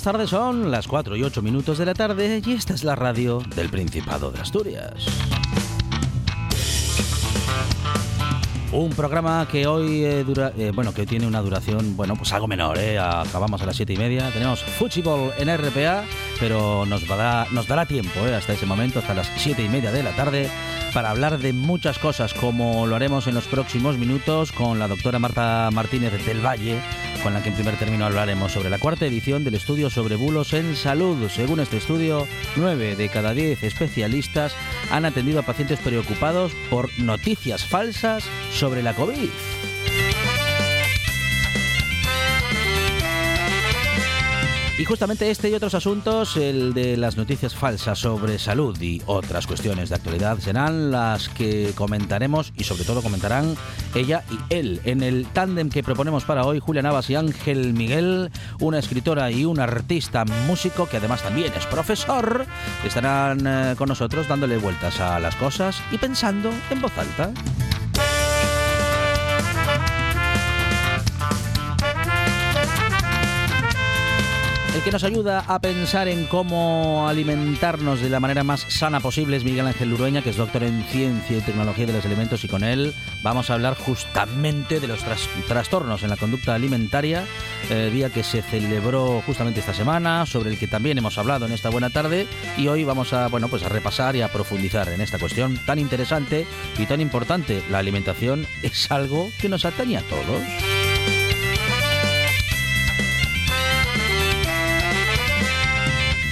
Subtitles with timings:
[0.00, 0.30] Buenas tardes.
[0.30, 3.68] Son las 4 y 8 minutos de la tarde y esta es la radio del
[3.68, 4.94] Principado de Asturias.
[8.72, 12.46] Un programa que hoy eh, dura, eh, bueno, que tiene una duración, bueno, pues algo
[12.46, 12.98] menor, ¿eh?
[12.98, 14.30] Acabamos a las 7 y media.
[14.32, 16.04] Tenemos fútbol en RPA,
[16.38, 18.34] pero nos, dará, nos dará tiempo, ¿eh?
[18.34, 20.48] Hasta ese momento, hasta las 7 y media de la tarde,
[20.94, 25.18] para hablar de muchas cosas, como lo haremos en los próximos minutos con la doctora
[25.18, 26.80] Marta Martínez del Valle,
[27.22, 30.52] con la que en primer término hablaremos sobre la cuarta edición del estudio sobre bulos
[30.52, 31.28] en salud.
[31.28, 34.54] Según este estudio, 9 de cada 10 especialistas
[34.90, 39.30] han atendido a pacientes preocupados por noticias falsas sobre la COVID.
[44.80, 49.46] Y justamente este y otros asuntos, el de las noticias falsas sobre salud y otras
[49.46, 53.58] cuestiones de actualidad, serán las que comentaremos y sobre todo comentarán
[53.94, 58.30] ella y él en el tándem que proponemos para hoy, Julia Navas y Ángel Miguel,
[58.58, 62.46] una escritora y un artista músico que además también es profesor,
[62.82, 67.34] estarán eh, con nosotros dándole vueltas a las cosas y pensando en voz alta.
[74.80, 79.36] El que nos ayuda a pensar en cómo alimentarnos de la manera más sana posible
[79.36, 82.48] es Miguel Ángel Lurueña, que es doctor en Ciencia y Tecnología de los Alimentos, y
[82.48, 87.26] con él vamos a hablar justamente de los tras trastornos en la conducta alimentaria,
[87.68, 91.52] eh, día que se celebró justamente esta semana, sobre el que también hemos hablado en
[91.52, 92.26] esta buena tarde,
[92.56, 95.78] y hoy vamos a, bueno, pues a repasar y a profundizar en esta cuestión tan
[95.78, 96.46] interesante
[96.78, 97.62] y tan importante.
[97.70, 100.40] La alimentación es algo que nos atañe a todos.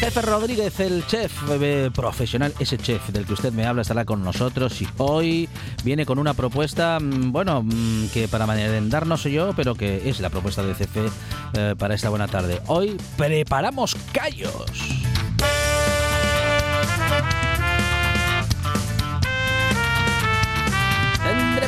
[0.08, 4.24] Jefe Rodríguez, el chef eh, profesional, ese chef del que usted me habla, estará con
[4.24, 5.50] nosotros y hoy
[5.84, 10.08] viene con una propuesta, mm, bueno, mm, que para merendar no sé yo, pero que
[10.08, 11.10] es la propuesta de CF
[11.52, 12.62] eh, para esta buena tarde.
[12.69, 14.64] Hoy preparamos callos.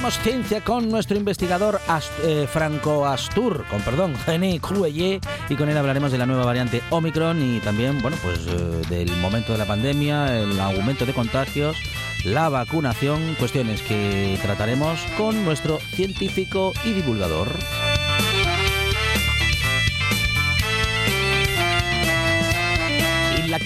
[0.00, 5.68] Tendremos ciencia con nuestro investigador Ast eh, Franco Astur, con perdón, René Cruelle, y con
[5.68, 9.58] él hablaremos de la nueva variante Omicron y también, bueno, pues eh, del momento de
[9.58, 11.76] la pandemia, el aumento de contagios,
[12.24, 17.48] la vacunación, cuestiones que trataremos con nuestro científico y divulgador.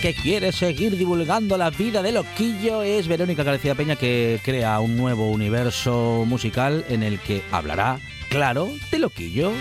[0.00, 4.96] Que quiere seguir divulgando la vida de Loquillo es Verónica García Peña, que crea un
[4.96, 9.52] nuevo universo musical en el que hablará, claro, de Loquillo.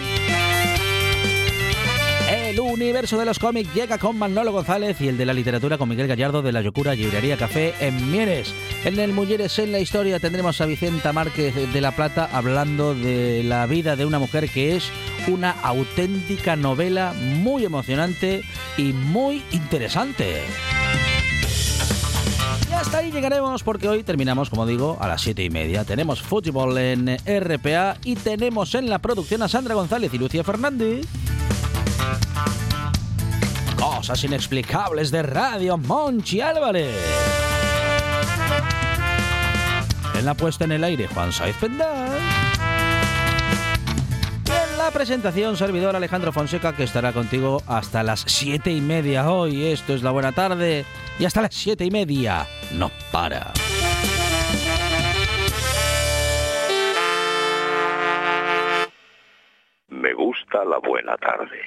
[2.30, 5.90] El universo de los cómics llega con Manolo González y el de la literatura con
[5.90, 8.54] Miguel Gallardo de la Yocura Librería Café en Mieres.
[8.86, 13.44] En el Mulleres en la historia tendremos a Vicenta Márquez de La Plata hablando de
[13.44, 14.92] la vida de una mujer que es
[15.28, 18.42] una auténtica novela muy emocionante
[18.78, 20.42] y muy interesante.
[22.70, 25.84] Y hasta ahí llegaremos porque hoy terminamos, como digo, a las 7 y media.
[25.86, 31.06] Tenemos fútbol en RPA y tenemos en la producción a Sandra González y Lucía Fernández.
[33.78, 36.96] Cosas inexplicables de Radio Monchi Álvarez.
[40.18, 42.43] En la puesta en el aire, Juan Saiz Pendal.
[44.94, 49.66] Presentación, servidor Alejandro Fonseca, que estará contigo hasta las siete y media hoy.
[49.66, 50.86] Esto es la buena tarde.
[51.20, 52.46] Y hasta las siete y media.
[52.72, 53.52] No para.
[59.90, 61.60] Me gusta la buena tarde.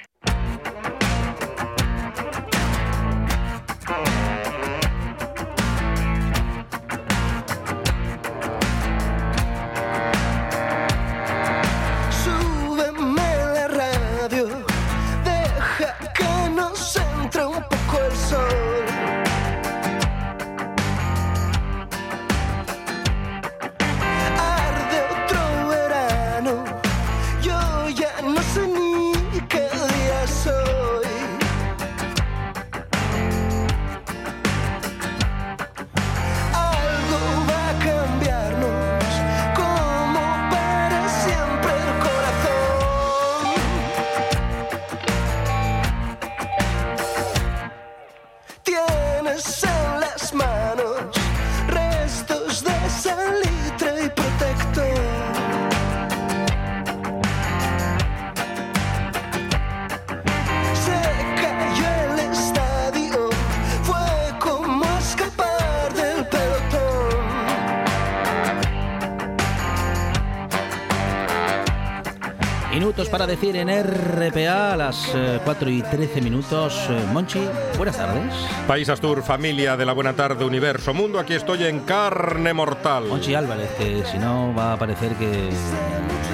[73.27, 76.87] Para decir en RPA a las eh, 4 y 13 minutos.
[76.89, 77.41] Eh, Monchi,
[77.75, 78.33] buenas tardes.
[78.65, 83.03] País Astur, familia de la Buena Tarde, Universo Mundo, aquí estoy en carne mortal.
[83.09, 85.49] Monchi Álvarez, que si no va a parecer que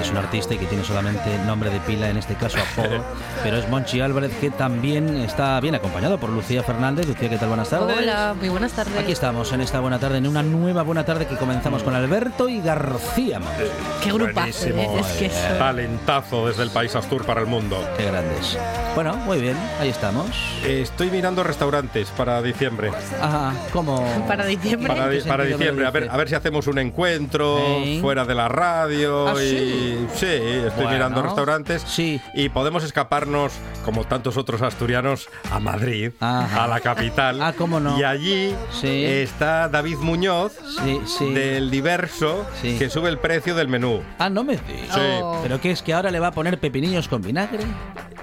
[0.00, 3.04] es un artista y que tiene solamente nombre de pila, en este caso apodo,
[3.42, 7.06] pero es Monchi Álvarez que también está bien acompañado por Lucía Fernández.
[7.06, 7.48] Lucía, ¿qué tal?
[7.48, 7.96] Buenas tardes.
[7.98, 8.96] Hola, muy buenas tardes.
[8.98, 12.48] Aquí estamos en esta buena tarde, en una nueva buena tarde que comenzamos con Alberto
[12.48, 13.38] y García.
[13.38, 13.64] Monchi.
[14.02, 14.66] Qué grupazo.
[14.68, 15.00] ¿eh?
[15.00, 17.78] es que Talentazo desde el País Astur para el mundo.
[17.96, 18.58] Qué grandes.
[18.94, 20.28] Bueno, muy bien, ahí estamos.
[20.64, 22.92] Estoy mirando restaurantes para diciembre.
[23.20, 24.00] Ajá, ¿cómo?
[24.28, 24.86] Para diciembre.
[24.94, 27.98] Para, di- qué para sentido diciembre, a ver, a ver si hacemos un encuentro Sí.
[28.00, 29.26] fuera de la radio.
[29.30, 30.06] ¿Ah, y sí?
[30.14, 31.82] sí, estoy Bueno, mirando restaurantes.
[31.82, 32.20] sí.
[32.34, 33.52] Y podemos escaparnos,
[33.84, 36.62] como tantos otros asturianos, a Madrid, Ajá.
[36.64, 37.42] a la capital.
[37.42, 37.98] Ah, cómo no.
[37.98, 39.04] Y allí Sí.
[39.04, 40.52] está David Muñoz.
[40.84, 41.32] Sí, sí.
[41.34, 42.76] Del diverso Sí.
[42.78, 44.02] que sube el precio del menú.
[44.20, 44.94] Ah, no me digas.
[44.94, 45.00] Sí.
[45.20, 45.40] Oh.
[45.42, 47.64] ¿Pero qué es que ahora le va a poner pepinillos con vinagre?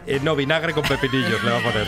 [0.07, 1.87] Eh, no, vinagre con pepinillos le va a poner.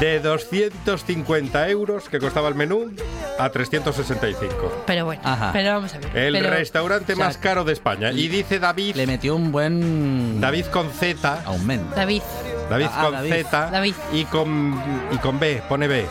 [0.00, 2.92] De 250 euros que costaba el menú
[3.38, 4.82] a 365.
[4.86, 5.50] Pero bueno, Ajá.
[5.52, 6.16] pero vamos a ver.
[6.16, 8.10] El pero- restaurante o sea, más caro de España.
[8.12, 11.94] Y dice David, Le metió un buen David con Z, aumento.
[11.94, 12.22] David,
[12.68, 13.32] David Ah, con David.
[13.32, 13.94] Z David.
[14.12, 16.06] y con y con B, pone B.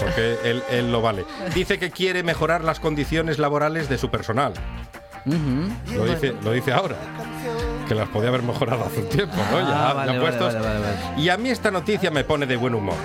[0.00, 1.24] Porque él, él lo vale.
[1.54, 4.54] Dice que quiere mejorar las condiciones laborales de su personal.
[5.94, 6.96] Lo dice, lo dice ahora.
[7.88, 9.56] Que las podía haber mejorado hace un tiempo, ¿no?
[9.58, 10.54] Ah, ya, vale, ya vale, puestos.
[10.54, 11.22] vale, vale, vale.
[11.22, 12.96] Y a mí esta noticia me pone de buen humor.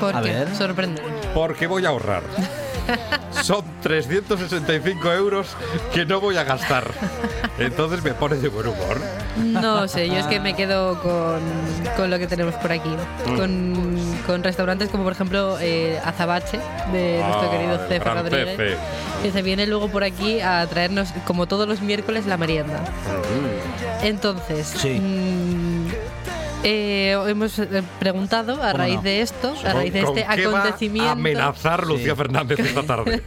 [0.00, 0.30] ¿por A qué?
[0.30, 0.54] ver.
[0.56, 1.02] Sorprende.
[1.34, 2.22] Porque voy a ahorrar.
[3.42, 5.48] Son 365 euros
[5.92, 6.84] que no voy a gastar.
[7.58, 9.00] Entonces me pone de buen humor.
[9.36, 11.40] No sé, yo es que me quedo con,
[11.96, 12.90] con lo que tenemos por aquí.
[13.26, 13.36] Mm.
[13.36, 16.58] Con, con restaurantes como por ejemplo eh, Azabache,
[16.92, 18.56] de nuestro Ah, querido el Cefe Rodríguez.
[18.56, 18.76] Cefe.
[19.22, 22.80] Que se viene luego por aquí a traernos, como todos los miércoles, la merienda.
[24.02, 24.98] Entonces, Sí.
[25.00, 25.41] mm,
[26.64, 29.02] eh, hemos eh, preguntado a ¿Cómo raíz no?
[29.02, 31.08] de esto, a ¿Con- raíz de con este qué va acontecimiento.
[31.08, 32.16] a amenazar Lucía Sí.
[32.16, 33.22] Fernández esta tarde.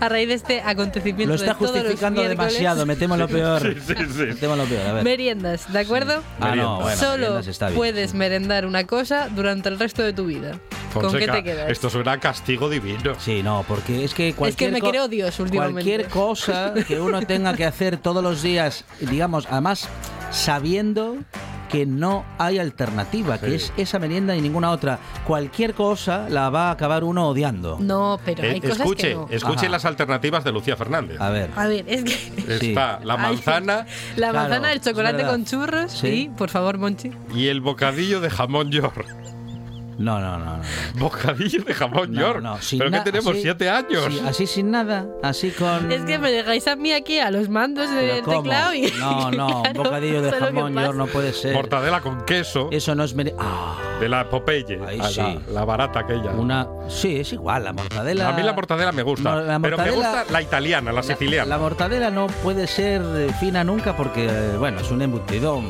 [0.00, 1.28] a raíz de este acontecimiento.
[1.28, 3.62] Lo está de todos los justificando demasiado, metemos lo peor.
[3.62, 4.22] Sí, sí, sí.
[4.26, 5.04] Metemos lo peor, a ver.
[5.04, 6.22] Meriendas, ¿de acuerdo?
[6.40, 7.76] Ah, no, bueno, Solo está bien.
[7.76, 10.58] puedes merendar una cosa durante el resto de tu vida.
[10.92, 11.70] ¿Con qué Fonseca, te quedas?
[11.70, 13.14] Esto suena a castigo divino.
[13.18, 15.90] Sí, no, porque es que cualquier me co- creo Dios últimamente.
[15.90, 19.88] Cualquier cosa que uno tenga que hacer todos los días, digamos, además
[20.30, 21.16] sabiendo
[21.72, 24.98] que no hay alternativa, que es esa merienda y ninguna otra.
[25.26, 27.78] Cualquier cosa la va a acabar uno odiando.
[27.80, 29.26] No, pero hay Eh, cosas escuche, que no.
[29.30, 29.68] escuche Ajá.
[29.70, 31.20] las alternativas de Lucía Fernández.
[31.20, 31.50] A ver.
[31.56, 32.12] A ver, es que
[32.60, 32.68] Sí.
[32.70, 33.86] Está la manzana
[34.16, 36.06] la Claro, manzana, el es chocolate con churros Sí.
[36.08, 37.10] y, por favor, Monchi.
[37.34, 39.06] y el bocadillo de jamón york.
[40.02, 40.56] No, no, no.
[40.56, 40.62] no.
[40.96, 42.42] Bocadillo de jamón No, york.
[42.42, 44.04] no, sin Pero que tenemos así- siete años.
[44.08, 45.90] sí, así sin nada, así con.
[45.92, 48.92] Es que me dejáis a mí aquí a los mandos ¿Pero del teclado y.
[48.98, 51.54] No, no, claro, un bocadillo de jamón york no puede ser.
[51.54, 54.80] Mortadela con queso Eso no es mere- Ah, de la Popeye.
[54.86, 55.38] Ahí a la, sí.
[55.52, 56.30] la barata aquella.
[56.32, 56.66] una.
[56.88, 58.28] Sí, es igual, la mortadela.
[58.28, 59.30] A mí la mortadela me gusta.
[59.36, 61.48] No, la Pero me gusta la italiana, la siciliana.
[61.48, 65.62] La mortadela no puede ser eh, fina nunca porque, eh, bueno, es un embutido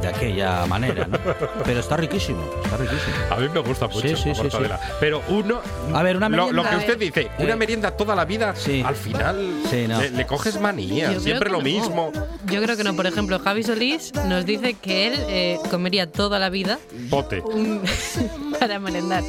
[0.00, 1.18] de aquella manera, ¿no?
[1.64, 3.14] Pero está riquísimo, está riquísimo.
[3.30, 4.58] A mí me gusta mucho Sí, sí, la sí.
[5.00, 5.60] Pero uno.
[5.94, 8.82] A ver, una lo- Lo, merienda- que usted dice, una merienda toda la vida, Sí.
[8.86, 10.00] al final Sí, no.
[10.00, 11.12] le, le coges manía.
[11.12, 11.64] Yo Siempre lo no.
[11.64, 12.12] mismo.
[12.46, 12.94] Yo creo que no.
[12.94, 16.78] Por ejemplo, Javi Solís nos dice que él eh, comería toda la vida
[17.10, 17.40] Bote.
[17.40, 17.82] un,
[18.60, 19.22] para merendar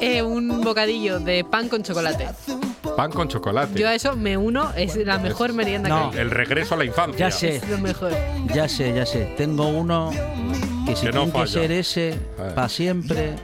[0.00, 2.28] eh, un bocadillo de pan con chocolate.
[2.96, 3.78] Pan con chocolate.
[3.78, 6.10] Yo a eso me uno, es la mejor merienda No.
[6.10, 6.22] que hay.
[6.22, 7.28] El regreso a la infancia.
[7.28, 8.12] Ya sé, Es lo mejor.
[8.54, 9.34] ya sé, ya sé.
[9.36, 10.10] Tengo uno
[10.86, 12.52] que si Que no tiene que ser ese Ah.
[12.54, 13.34] para siempre.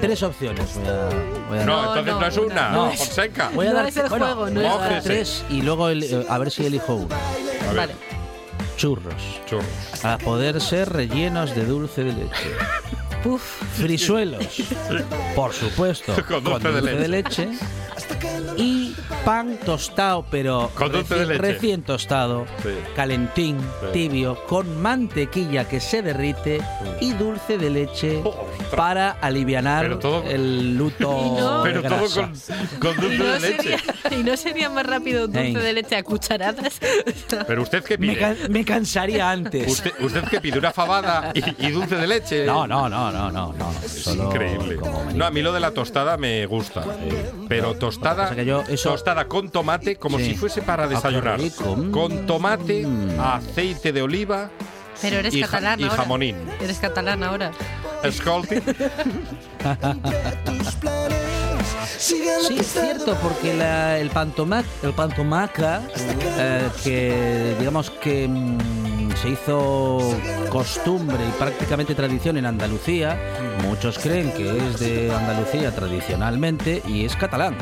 [0.00, 1.08] Tres opciones voy a,
[1.48, 2.68] voy a No, entonces no, no, es una.
[2.70, 2.90] no.
[2.92, 3.50] Fonseca.
[3.54, 5.88] Voy a No dar es el bueno, juego, no voy a dar tres y luego
[5.88, 7.16] el- eh, a ver si elijo uno.
[7.74, 7.94] Vale.
[8.76, 9.14] Churros.
[9.46, 10.04] churros.
[10.04, 12.50] A poder ser rellenos de dulce de leche.
[13.22, 13.42] Puf.
[13.80, 14.44] Frisuelos.
[15.34, 16.12] Por supuesto.
[16.28, 17.48] Con dulce de de leche.
[18.56, 18.94] Y
[19.24, 21.38] pan tostado, pero Con dulce de reci- leche.
[21.40, 22.70] recién tostado, Sí.
[22.94, 23.86] calentín, Sí.
[23.92, 26.60] tibio, con mantequilla que se derrite
[27.00, 28.53] y dulce de leche Ostras.
[28.76, 30.94] Para aliviar todo- el luto.
[31.24, 32.32] Y no- de Pero todo con,
[32.80, 33.56] con ¿Y dulce no, de leche.
[33.62, 33.78] sería,
[34.18, 35.54] y no sería más rápido dulce Ey.
[35.54, 36.80] de leche a cucharadas.
[37.46, 38.18] Pero usted qué Me, pide.
[38.20, 39.70] can- me cansaría antes.
[39.70, 40.58] ¿Usted, usted qué pide?
[40.58, 42.44] ¿Una fabada y, y dulce de leche?
[42.46, 43.74] No, no, no, no, no, no.
[43.84, 44.78] Es Solo increíble.
[45.14, 46.84] No, a mí lo de la tostada me gusta.
[47.48, 50.24] Pero tostada, yo eso- tostada con tomate como Sí.
[50.26, 51.40] si fuese para Ah, desayunar.
[51.40, 51.90] Mm.
[51.90, 52.86] Con tomate,
[53.20, 54.50] aceite de oliva
[55.00, 55.96] Pero eres y, ja- catalán y ahora.
[55.96, 56.36] jamonín.
[56.60, 57.50] Eres catalán ahora.
[58.04, 58.56] Escolti.
[61.98, 62.22] Sí,
[62.58, 65.80] es cierto, porque la- el, pantomac, el pantomaca,
[66.38, 68.83] eh, que digamos que mm,
[69.16, 69.98] se hizo
[70.50, 73.18] costumbre y prácticamente tradición en Andalucía.
[73.62, 77.56] Muchos creen que es de Andalucía tradicionalmente y es catalán.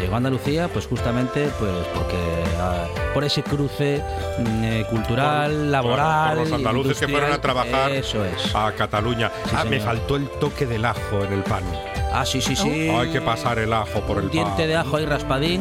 [0.00, 2.16] Llegó a Andalucía pues justamente pues porque
[2.58, 4.02] ah, por ese cruce
[4.38, 8.54] mm, eh, cultural, Por- laboral, por los andaluces que fueron a trabajar Eso es.
[8.54, 9.30] a Cataluña.
[9.44, 9.84] Sí, ah, me señor.
[9.86, 11.64] faltó el toque del ajo en el pan.
[12.12, 12.88] Ah, sí, sí, sí.
[12.88, 14.66] Hay que pasar el ajo por el Un diente pan.
[14.68, 15.60] de ajo ahí raspadín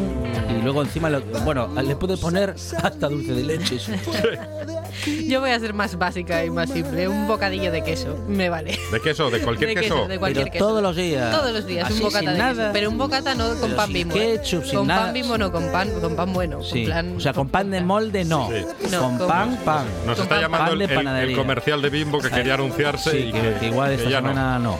[0.57, 3.77] y luego encima, lo- bueno, le puede poner hasta dulce de leche.
[5.27, 7.07] Yo voy a ser más básica y más simple.
[7.07, 8.17] Un bocadillo de queso.
[8.27, 8.77] Me vale.
[8.91, 9.29] ¿De queso?
[9.29, 9.95] ¿De cualquier de queso?
[9.95, 10.65] queso, de cualquier Pero queso.
[10.67, 11.31] todos los días.
[11.35, 12.53] Todos los días, Así, un bocata sin de nada.
[12.63, 12.73] queso.
[12.73, 14.15] Pero un bocata no con Pero pan bimbo.
[14.15, 14.39] ¿eh?
[14.41, 15.03] ketchup, sin con nada.
[15.05, 16.63] pan bimbo no, con pan, con pan bueno.
[16.63, 16.69] Sí.
[16.83, 18.49] Con plan, o sea, con pan de molde no.
[18.49, 18.65] Sí.
[18.91, 19.85] No, con con- pan, pan.
[20.05, 21.37] Nos Con está pan- llamando pan el, de el- el panadería.
[21.37, 24.15] comercial de Bimbo que quería anunciarse Sí, y que, que, que igual que esta no.
[24.29, 24.77] semana no.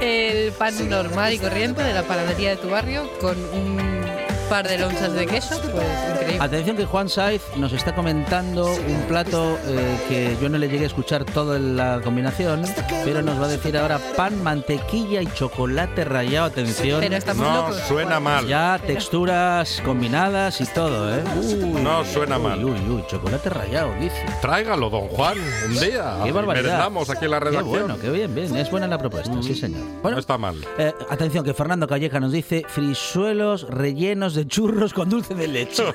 [0.00, 3.91] El pan normal y corriente de la panadería de tu barrio con un
[4.52, 6.36] par de lonchas de queso, pues increíble.
[6.44, 10.84] Atención que Juan Saiz nos está comentando un plato eh, que yo no le llegué
[10.84, 12.62] a escuchar toda la combinación,
[13.02, 16.48] pero nos va a decir ahora pan, mantequilla y chocolate rallado.
[16.48, 17.00] Atención.
[17.00, 17.78] Pero estamos No locos.
[17.88, 18.46] suena mal.
[18.46, 21.22] Ya texturas combinadas y todo, ¿eh?
[21.42, 22.62] Uy, No suena mal.
[22.62, 24.22] Uy, uy, uy, chocolate rallado, dice.
[24.42, 26.18] Tráigalo, don Juan, un día.
[26.24, 26.64] Qué barbaridad.
[26.64, 27.68] Merendamos aquí en la Qué redacción.
[27.86, 28.54] bueno, qué bien, bien.
[28.54, 29.80] Es buena la propuesta, sí, señor.
[30.02, 30.56] Bueno, No está mal.
[30.76, 35.84] eh, atención, que Fernando Calleja nos dice frisuelos rellenos de churros con dulce de leche.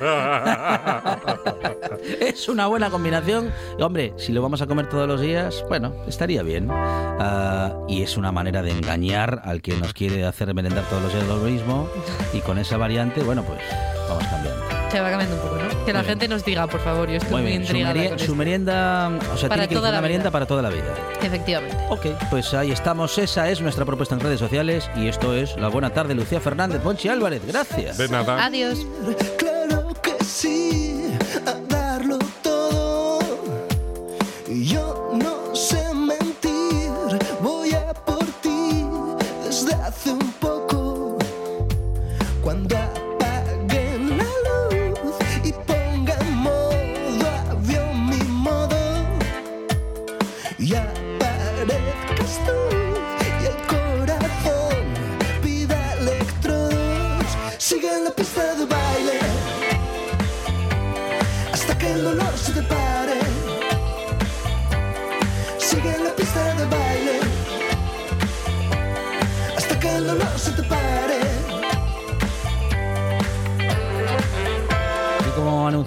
[2.20, 3.52] es una buena combinación.
[3.80, 6.68] Hombre, si lo vamos a comer todos los días, bueno, estaría bien.
[6.70, 11.12] Ah, y es una manera de engañar al que nos quiere hacer merendar todos los
[11.12, 11.88] días lo mismo.
[12.32, 13.60] Y con esa variante, bueno, pues
[14.08, 14.64] vamos cambiando.
[14.90, 15.67] Se va cambiando un poco, ¿no?
[15.88, 17.08] Que la gente nos diga, por favor.
[17.08, 18.34] Yo estoy muy, Muy bien, su, intrigada merie- con su esto.
[18.36, 20.84] merienda, o sea, Para tiene que toda una la merienda para toda la vida.
[21.22, 21.78] Efectivamente.
[21.88, 23.16] Ok, pues ahí estamos.
[23.16, 26.82] Esa es nuestra propuesta en redes sociales y esto es La Buena Tarde, Lucía Fernández,
[26.82, 27.40] Ponchi Álvarez.
[27.46, 27.96] Gracias.
[27.96, 28.44] De nada.
[28.44, 28.86] Adiós.
[29.38, 31.06] Claro que sí,
[51.62, 53.17] aparezcas tú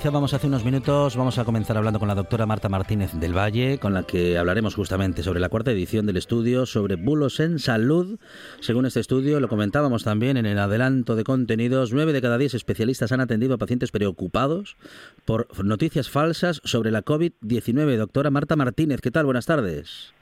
[0.02, 3.78] anunciábamos hace unos minutos, vamos a comenzar hablando con la doctora Marta Martínez del Valle,
[3.78, 8.18] con la que hablaremos justamente sobre la cuarta edición del estudio sobre bulos en salud.
[8.62, 12.56] Según este estudio, lo comentábamos también en el adelanto de contenidos, nueve de cada diez
[12.56, 14.76] especialistas han atendido a pacientes preocupados
[15.24, 17.98] por noticias falsas sobre la COVID-19.
[17.98, 19.26] Doctora Marta Martínez, ¿qué tal?
[19.26, 20.16] Buenas tardes.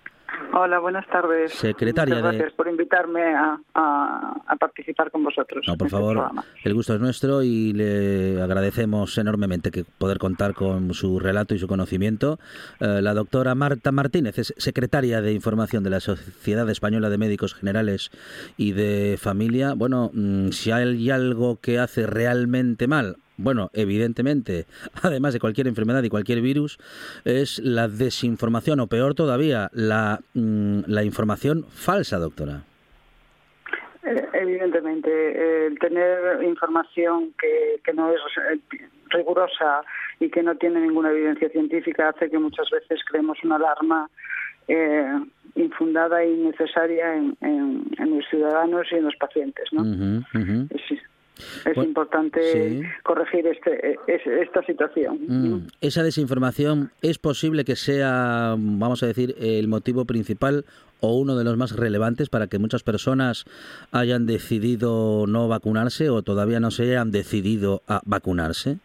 [0.53, 1.53] Hola, buenas tardes.
[1.53, 5.63] Secretaria Muchas de- gracias por invitarme a, a- a participar con vosotros.
[5.67, 6.31] No, por este favor,
[6.63, 11.59] el gusto es nuestro y le agradecemos enormemente que poder contar con su relato y
[11.59, 12.39] su conocimiento.
[12.79, 17.53] Eh, la doctora Marta Martínez es secretaria de Información de la Sociedad Española de Médicos
[17.53, 18.09] Generales
[18.57, 19.73] y de Familia.
[19.75, 24.65] Bueno, mm, si hay algo que hace realmente mal, bueno, evidentemente,
[25.01, 26.77] además de cualquier enfermedad y cualquier virus,
[27.25, 32.63] es la desinformación o peor todavía, la, mm, la información falsa, doctora.
[34.03, 38.19] Eh, Evidentemente, el tener información que, que no es
[39.09, 39.81] rigurosa
[40.19, 44.09] y que no tiene ninguna evidencia científica hace que muchas veces creemos una alarma
[44.67, 45.19] eh,
[45.55, 49.65] infundada e innecesaria en, en- en los ciudadanos y en los pacientes.
[49.71, 49.81] ¿no?
[50.69, 50.99] Es,
[51.65, 52.39] es importante
[52.71, 52.81] sí.
[53.03, 55.19] corregir este, es- esta situación.
[55.27, 60.65] Mm, Esa desinformación es posible que sea, vamos a decir, el motivo principal
[61.01, 63.45] o uno de los más relevantes para que muchas personas
[63.91, 68.77] hayan decidido no vacunarse o todavía no se hayan decidido a vacunarse.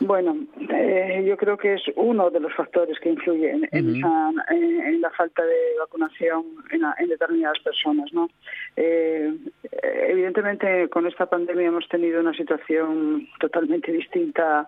[0.00, 0.36] Bueno,
[0.70, 3.98] eh, yo creo que es uno de los factores que influyen en, Ujú.
[3.98, 8.12] esa- en- en la falta de vacunación en, la- en determinadas personas.
[8.12, 8.28] ¿no?
[8.76, 9.34] Eh,
[9.82, 14.66] evidentemente, con esta pandemia hemos tenido una situación totalmente distinta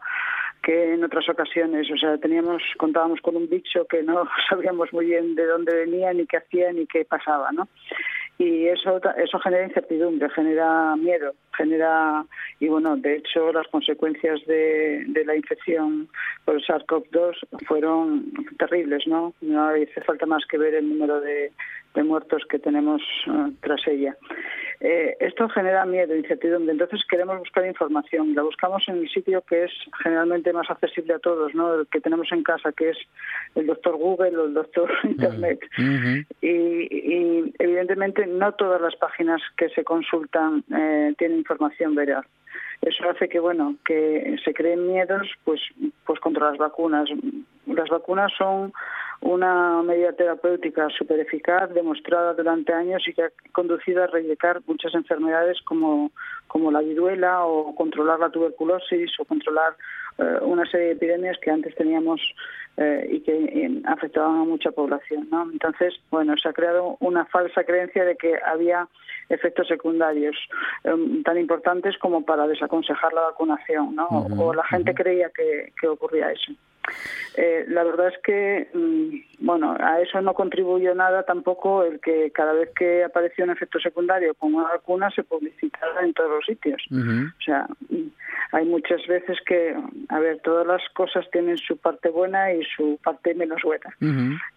[0.62, 1.90] que en otras ocasiones.
[1.90, 6.12] O sea, teníamos, contábamos con un bicho que no sabíamos muy bien de dónde venía,
[6.12, 7.68] ni qué hacía, ni qué pasaba, ¿no?
[8.38, 12.24] Y eso eso genera incertidumbre, genera miedo, genera
[12.60, 16.08] y bueno, de hecho las consecuencias de, de la infección
[16.44, 17.34] por el SARS-CoV-2
[17.66, 19.34] fueron terribles, ¿no?
[19.40, 21.52] No hace falta más que ver el número de,
[21.94, 24.16] de muertos que tenemos eh, tras ella.
[24.80, 28.34] Eh, esto genera miedo, incertidumbre, entonces queremos buscar información.
[28.34, 29.72] La buscamos en el sitio que es
[30.02, 31.74] generalmente más accesible a todos, ¿no?
[31.74, 32.98] El que tenemos en casa, que es
[33.54, 35.60] el doctor Google o el doctor Internet.
[35.78, 36.24] Ujú.
[36.40, 42.26] Y, y, evidentemente no todas las páginas que se consultan eh, tienen información veraz.
[42.80, 45.60] Eso hace que bueno que se creen miedos pues
[46.04, 47.08] pues contra las vacunas.
[47.66, 48.72] Las vacunas son
[49.22, 54.94] una medida terapéutica súper eficaz, demostrada durante años y que ha conducido a erradicar muchas
[54.94, 56.10] enfermedades como,
[56.48, 59.76] como la viruela o controlar la tuberculosis o controlar
[60.18, 62.20] eh, una serie de epidemias que antes teníamos
[62.76, 65.28] eh, y que afectaban a mucha población.
[65.30, 65.50] ¿no?
[65.50, 68.88] Entonces, bueno, se ha creado una falsa creencia de que había
[69.28, 70.36] efectos secundarios
[70.84, 74.08] eh, tan importantes como para desaconsejar la vacunación, ¿no?
[74.38, 76.52] O la gente creía que, que ocurría eso.
[77.36, 82.30] Eh, la verdad es que, mm, bueno, a eso no contribuyó nada tampoco el que
[82.30, 86.44] cada vez que apareció un efecto secundario con una vacuna se publicitara en todos los
[86.44, 86.82] sitios.
[86.90, 88.08] O sea, mm,
[88.52, 89.74] hay muchas veces que,
[90.10, 93.96] a ver, todas las cosas tienen su parte buena y su parte menos buena.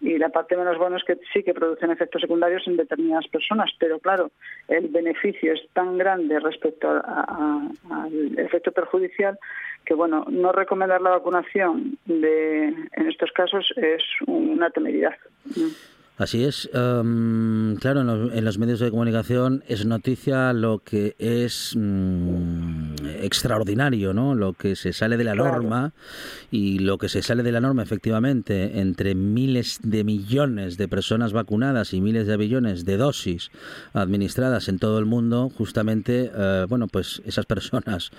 [0.02, 3.70] Y la parte menos buena es que sí que producen efectos secundarios en determinadas personas,
[3.78, 4.30] pero claro,
[4.68, 9.38] el beneficio es tan grande respecto al efecto perjudicial
[9.86, 15.14] que, bueno, no recomendar la vacunación de, en estos casos es una temeridad.
[16.18, 16.70] Así es.
[16.72, 22.75] Em, claro, en los, en los medios de comunicación es noticia lo que es mm,
[23.24, 24.34] extraordinario, ¿no?
[24.34, 25.52] Lo que se sale de la Claro.
[25.62, 25.92] norma
[26.50, 31.32] y lo que se sale de la norma, efectivamente, entre miles de millones de personas
[31.32, 33.50] vacunadas y miles de billones de dosis
[33.92, 38.10] administradas en todo el mundo, justamente, eh, bueno, pues esas personas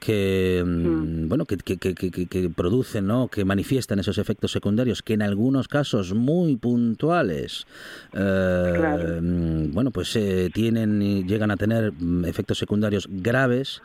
[0.00, 3.28] que, mm, bueno, que, que, que, que- que producen, ¿no?
[3.28, 7.66] Que manifiestan esos efectos secundarios, que en algunos casos muy puntuales,
[8.12, 9.22] eh, Claro.
[9.22, 13.80] mm, bueno, pues eh, tienen y llegan a tener mm, efectos secundarios graves.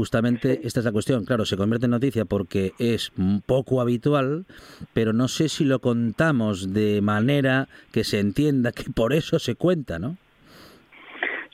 [0.00, 1.26] Justamente esta es la cuestión.
[1.26, 3.12] Claro, se convierte en noticia porque es
[3.44, 4.46] poco habitual,
[4.94, 9.56] pero no sé si lo contamos de manera que se entienda que por eso se
[9.56, 10.16] cuenta, ¿no?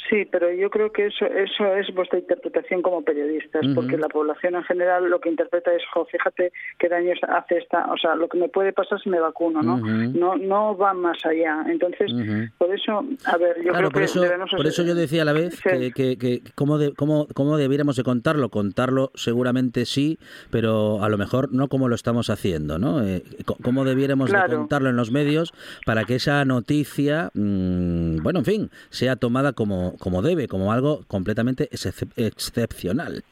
[0.09, 4.55] Sí, pero yo creo que eso eso es vuestra interpretación como periodistas, porque la población
[4.55, 8.29] en general lo que interpreta es, jo, fíjate qué daños hace esta, o sea, lo
[8.29, 9.77] que me puede pasar si me vacuno, ¿no?
[9.79, 11.65] No no va más allá.
[11.69, 12.11] Entonces,
[12.59, 15.23] por eso, a ver, yo claro, creo por que eso, debemos por eso yo decía
[15.23, 15.71] a la vez Sí.
[15.71, 18.49] que, que, que cómo, de- cómo, cómo debiéramos de contarlo.
[18.49, 20.19] Contarlo seguramente sí,
[20.51, 23.03] pero a lo mejor no como lo estamos haciendo, ¿no?
[23.05, 23.23] Eh,
[23.63, 25.53] ¿Cómo debiéramos de contarlo en los medios
[25.85, 31.01] para que esa noticia, mm, bueno, en fin, sea tomada como, como debe, como algo
[31.09, 33.25] completamente excep- excepcional?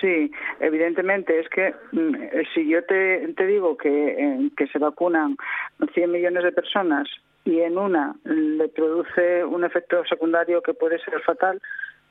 [0.00, 4.78] Sí, evidentemente es que mm, eh, si yo te, te digo que, eh, que se
[4.78, 5.36] vacunan
[5.94, 7.08] 100 millones de personas
[7.44, 11.60] y en una le produce un efecto secundario que puede ser fatal,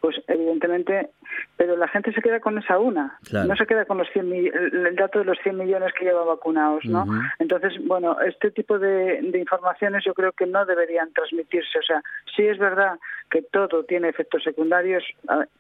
[0.02, 1.12] pues evidentemente,
[1.58, 3.48] pero la gente se queda con esa una, Claro.
[3.48, 6.26] no se queda con los 100 mi- el dato de los 100 millones que llevan
[6.28, 7.06] vacunados, ¿no?
[7.40, 11.78] Entonces, bueno, este tipo de, de informaciones yo creo que no deberían transmitirse.
[11.80, 12.02] O sea,
[12.36, 12.98] sí es verdad
[13.30, 15.04] que todo tiene efectos secundarios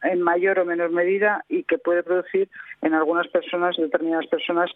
[0.03, 2.49] en mayor o menor medida y que puede producir
[2.81, 4.71] en algunas personas, determinadas personas,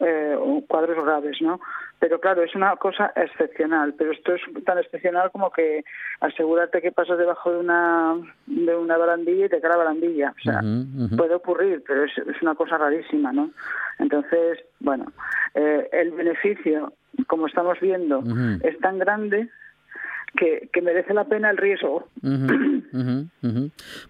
[0.00, 0.34] eh,
[0.66, 1.60] cuadros graves, ¿no?
[1.98, 3.94] Pero claro, es una cosa excepcional.
[3.98, 5.84] Pero esto es tan excepcional como que
[6.20, 8.14] asegurarte que pasas debajo de una
[8.46, 10.34] de una barandilla y te cae la barandilla.
[10.36, 10.60] O sea,
[11.16, 13.50] puede ocurrir, pero es, es una cosa rarísima, ¿no?
[13.98, 15.12] Entonces, bueno,
[15.54, 16.92] eh, el beneficio,
[17.26, 18.22] como estamos viendo,
[18.62, 19.48] es tan grande
[20.36, 22.08] que, merece la pena el riesgo.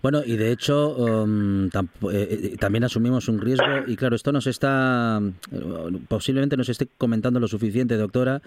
[0.03, 4.33] Bueno, y de hecho um, tamp- eh, eh, también asumimos un riesgo y claro, esto
[4.33, 5.21] nos está,
[5.53, 8.43] eh, posiblemente nos esté comentando lo suficiente, doctora,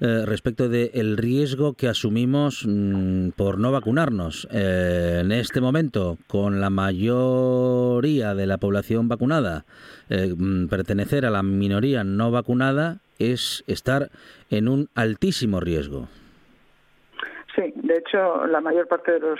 [0.00, 4.48] eh, respecto del riesgo que asumimos mm, por no vacunarnos.
[4.50, 9.64] Eh, en este momento, con la mayoría de la población vacunada,
[10.10, 14.10] mm, pertenecer a la minoría no vacunada es estar
[14.50, 16.08] en un altísimo riesgo.
[17.94, 19.38] De hecho, la mayor parte de los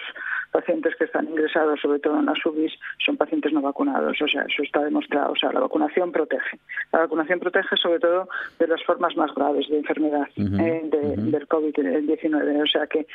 [0.53, 2.73] pacientes que están ingresados, sobre todo en las UBIs,
[3.05, 4.17] son pacientes no vacunados.
[4.23, 5.33] O sea, eso está demostrado.
[5.33, 6.61] O sea, la vacunación protege.
[6.93, 8.29] La vacunación protege sobre todo
[8.61, 12.63] de las formas más graves de enfermedad eh, de- del COVID-19.
[12.63, 13.09] O sea, que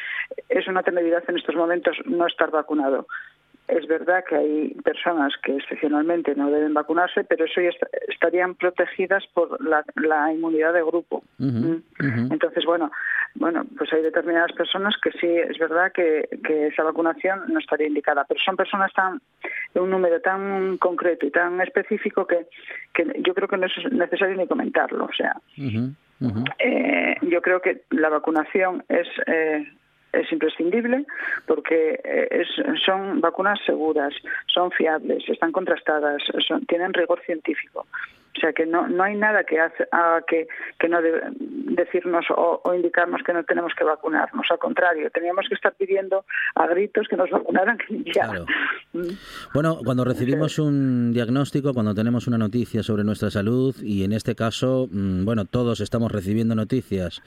[0.50, 3.08] es una temeridad en estos momentos no estar vacunado.
[3.70, 8.56] Es verdad que hay personas que excepcionalmente no deben vacunarse, pero eso ya est- estarían
[8.56, 11.24] protegidas por la, la inmunidad de grupo.
[11.38, 11.76] ¿Mm?
[12.34, 12.92] Entonces, bueno,
[13.36, 17.88] bueno, pues hay determinadas personas que sí es verdad que, que esa vacunación no estaría
[17.88, 19.22] indicada, pero son personas tan
[19.74, 22.48] de un número tan concreto y tan específico que,
[22.94, 25.06] que yo creo que no es necesario ni comentarlo.
[25.06, 25.36] O sea,
[26.60, 29.66] eh, yo creo que la vacunación es eh,
[30.14, 31.06] es imprescindible
[31.46, 32.44] porque eh,
[32.86, 34.14] son vacunas seguras,
[34.48, 36.24] son fiables, están contrastadas,
[36.68, 37.86] tienen rigor científico.
[38.40, 40.48] O sea que no, no hay nada que hace, haga que,
[40.80, 44.48] que no debe decirnos o, o indicarnos que no tenemos que vacunarnos.
[44.50, 46.24] Al contrario, teníamos que estar pidiendo
[46.56, 47.78] a gritos que nos vacunaran
[48.16, 48.30] ya.
[48.30, 48.46] Claro.
[49.54, 54.36] Bueno, cuando recibimos un diagnóstico, cuando tenemos una noticia sobre nuestra salud, y en este
[54.36, 57.22] caso, mm, bueno, todos estamos recibiendo noticias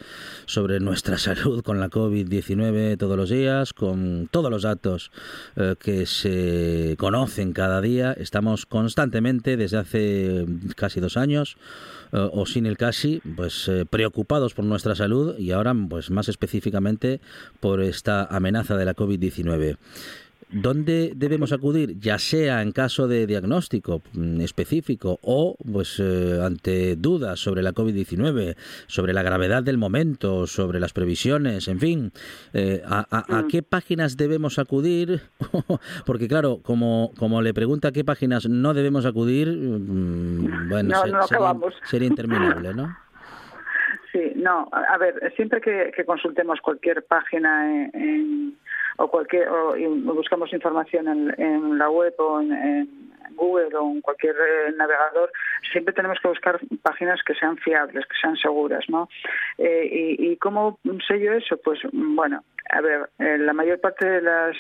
[0.47, 5.13] sobre nuestra salud con la COVID-19 todos los días, con todos los datos
[5.57, 11.59] eh, que se conocen cada día, estamos constantemente, desde hace casi dos años,
[12.13, 16.29] eh, o sin el casi, pues eh, preocupados por nuestra salud y ahora, pues más
[16.29, 17.21] específicamente,
[17.61, 19.77] por esta amenaza de la COVID-19.
[20.53, 21.99] ¿Dónde debemos acudir?
[21.99, 27.73] Ya sea en caso de diagnóstico mm, específico o pues eh, ante dudas sobre la
[27.73, 32.13] COVID-19, sobre la gravedad del momento, sobre las previsiones, en fin.
[32.53, 35.23] Eh, ¿a, a- a qué páginas debemos acudir?
[36.07, 41.03] Porque claro, como, como le pregunta a qué páginas no debemos acudir, mm, bueno, No,
[41.03, 42.95] se- no sería, interminable, ¿no?
[44.13, 48.59] Sí, no, a a ver, siempre que, que consultemos cualquier página en, en-
[48.99, 49.75] o cualquier o
[50.15, 53.03] buscamos información en, en la web o en,
[53.35, 55.31] Google o en cualquier eh, navegador,
[55.71, 59.09] siempre tenemos que buscar páginas que sean fiables, que sean seguras, ¿no?
[59.59, 61.57] Eh, y, ¿Y cómo sé yo eso?
[61.59, 64.57] Pues bueno, a ver, eh, la mayor parte de las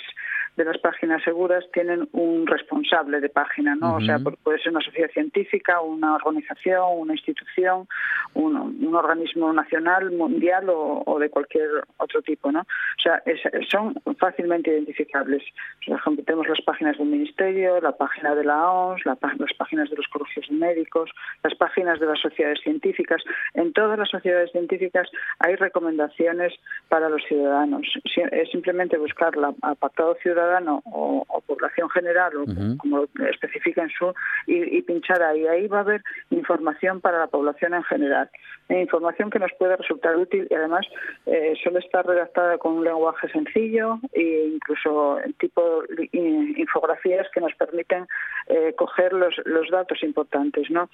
[0.56, 3.96] de las páginas seguras tienen un responsable de página, ¿no?
[3.96, 7.88] O sea, puede ser una sociedad científica, una organización, una institución,
[8.34, 12.60] un, un organismo nacional, mundial o, o de cualquier otro tipo, ¿no?
[12.60, 15.42] O sea, es- son fácilmente identificables.
[15.86, 19.88] Por ejemplo, tenemos las páginas del Ministerio, la página de la OMS, la las páginas
[19.88, 21.10] de los colegios médicos,
[21.42, 23.22] las páginas de las sociedades científicas.
[23.54, 26.52] En todas las sociedades científicas hay recomendaciones
[26.88, 27.86] para los ciudadanos.
[28.32, 30.41] Es simplemente buscar el apartado ciudadano
[30.84, 32.44] o, o población general, o
[32.78, 34.14] como especifica en su,
[34.46, 35.46] y, y pinchar ahí.
[35.46, 38.30] Ahí va a haber información para la población en general.
[38.68, 40.86] Eh, información que nos puede resultar útil y además
[41.26, 48.06] eh, suele estar redactada con un lenguaje sencillo e incluso tipo infografías que nos permiten
[48.46, 50.70] eh, coger los, los datos importantes.
[50.70, 50.88] ¿no?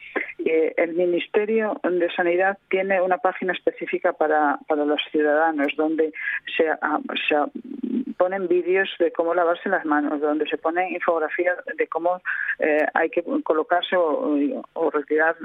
[0.44, 6.12] Eh, el Ministerio de Sanidad tiene una página específica para, para los ciudadanos donde
[6.56, 7.36] se, ah, se
[8.18, 12.20] ponen vídeos de cómo lavarse las manos, donde se ponen infografías de cómo
[12.58, 15.36] eh, hay que colocarse o, o retirar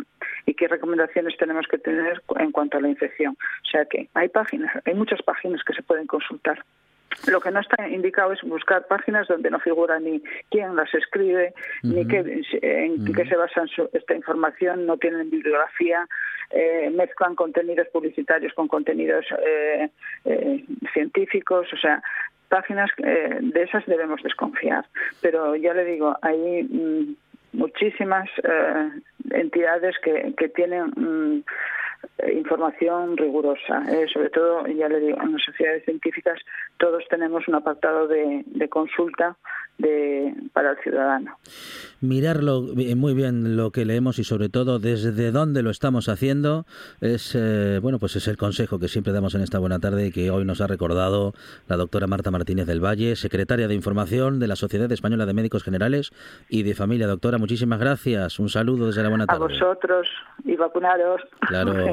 [0.46, 3.38] y qué recomendaciones tenemos que tener en cuanto a la infección.
[3.64, 6.64] O sea que hay páginas, hay muchas páginas que se pueden consultar.
[7.28, 11.54] Lo que no está indicado es buscar páginas donde no figura ni quién las escribe,
[11.84, 12.20] ni qué,
[12.62, 16.08] en qué se basa su- esta información, no tienen bibliografía,
[16.52, 19.90] eh, mezclan contenidos publicitarios con contenidos eh,
[20.26, 22.02] eh, científicos, o sea,
[22.50, 24.86] páginas de esas debemos desconfiar.
[25.22, 27.16] Pero ya le digo, hay mm,
[27.54, 28.30] muchísimas
[29.32, 31.44] entidades que, que tienen mm,
[32.34, 33.84] información rigurosa.
[33.92, 36.40] eh, sobre todo, ya le digo, en las sociedades científicas
[36.78, 39.38] todos tenemos un apartado de, de consulta
[39.78, 41.36] de, para el ciudadano.
[42.00, 46.66] mirarlo eh, muy bien lo que leemos y sobre todo desde dónde lo estamos haciendo
[47.02, 50.12] es eh, bueno pues es el consejo que siempre damos en esta buena tarde y
[50.12, 51.34] que hoy nos ha recordado
[51.68, 55.64] la doctora Marta Martínez del Valle secretaria de información de la Sociedad Española de Médicos
[55.64, 56.12] Generales
[56.50, 60.08] y de Familia doctora muchísimas gracias un saludo desde la buena A tarde vosotros
[60.46, 61.22] y vacunaros.
[61.48, 61.74] claro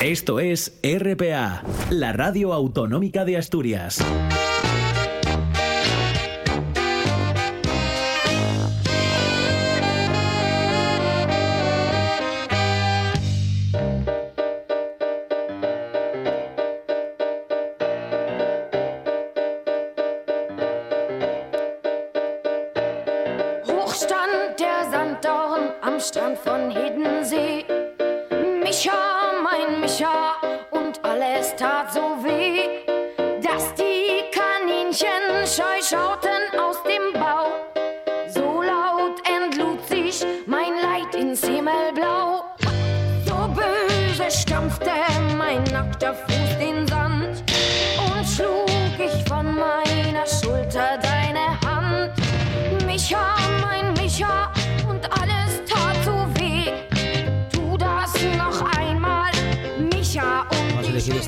[0.00, 3.98] Esto es RPA, la radio autonómica de Asturias.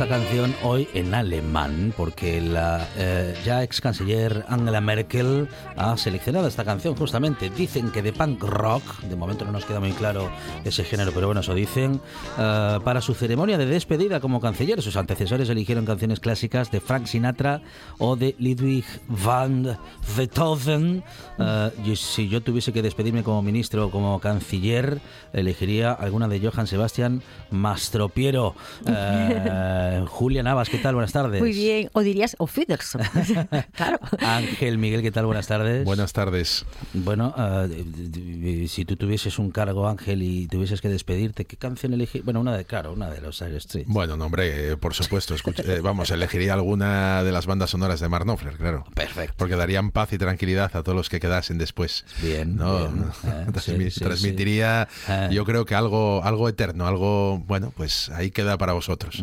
[0.01, 6.49] Esta canción hoy en alemán porque la eh, ya ex canciller Angela Merkel ha seleccionado
[6.49, 7.51] esta canción justamente.
[7.51, 10.31] Dicen que de punk rock, de momento no nos queda muy claro
[10.65, 12.01] ese género, pero bueno, eso dicen,
[12.39, 14.81] eh, para su ceremonia de despedida como canciller.
[14.81, 17.61] Sus antecesores eligieron canciones clásicas de Frank Sinatra
[17.99, 19.77] o de Ludwig van
[20.17, 21.05] Beethoven.
[21.39, 24.99] Eh, y si yo tuviese que despedirme como ministro o como canciller,
[25.35, 28.55] elegiría alguna de Johann Sebastian Mastropiero.
[29.91, 30.95] Eh, Julia Navas, ¿qué tal?
[30.95, 31.41] Buenas tardes.
[31.41, 33.03] Muy bien, o dirías o Fiderson.
[33.75, 33.99] claro.
[34.21, 35.27] Ángel Miguel, ¿qué tal?
[35.27, 35.85] Buenas tardes.
[35.85, 36.65] Buenas tardes.
[36.93, 42.23] Bueno, d- si tú tuvieses un cargo, Ángel, y tuvieses que despedirte, ¿qué canción elegir?
[42.23, 43.85] Bueno, una de, claro, una de los Air Street.
[43.89, 45.35] Bueno, no, hombre, eh, por supuesto.
[45.35, 48.85] escucha- eh, vamos, elegiría alguna de las bandas sonoras de Mark Knopfler, claro.
[48.95, 49.35] Perfecto.
[49.39, 52.05] Porque darían paz y tranquilidad a todos los que quedasen después.
[52.23, 52.79] Bien, ¿no?
[52.79, 55.13] bien, eh, Transmi- sí, sí, transmitiría, sí.
[55.13, 55.29] Eh.
[55.33, 59.23] yo creo que algo, algo eterno, algo, bueno, pues ahí queda para vosotros.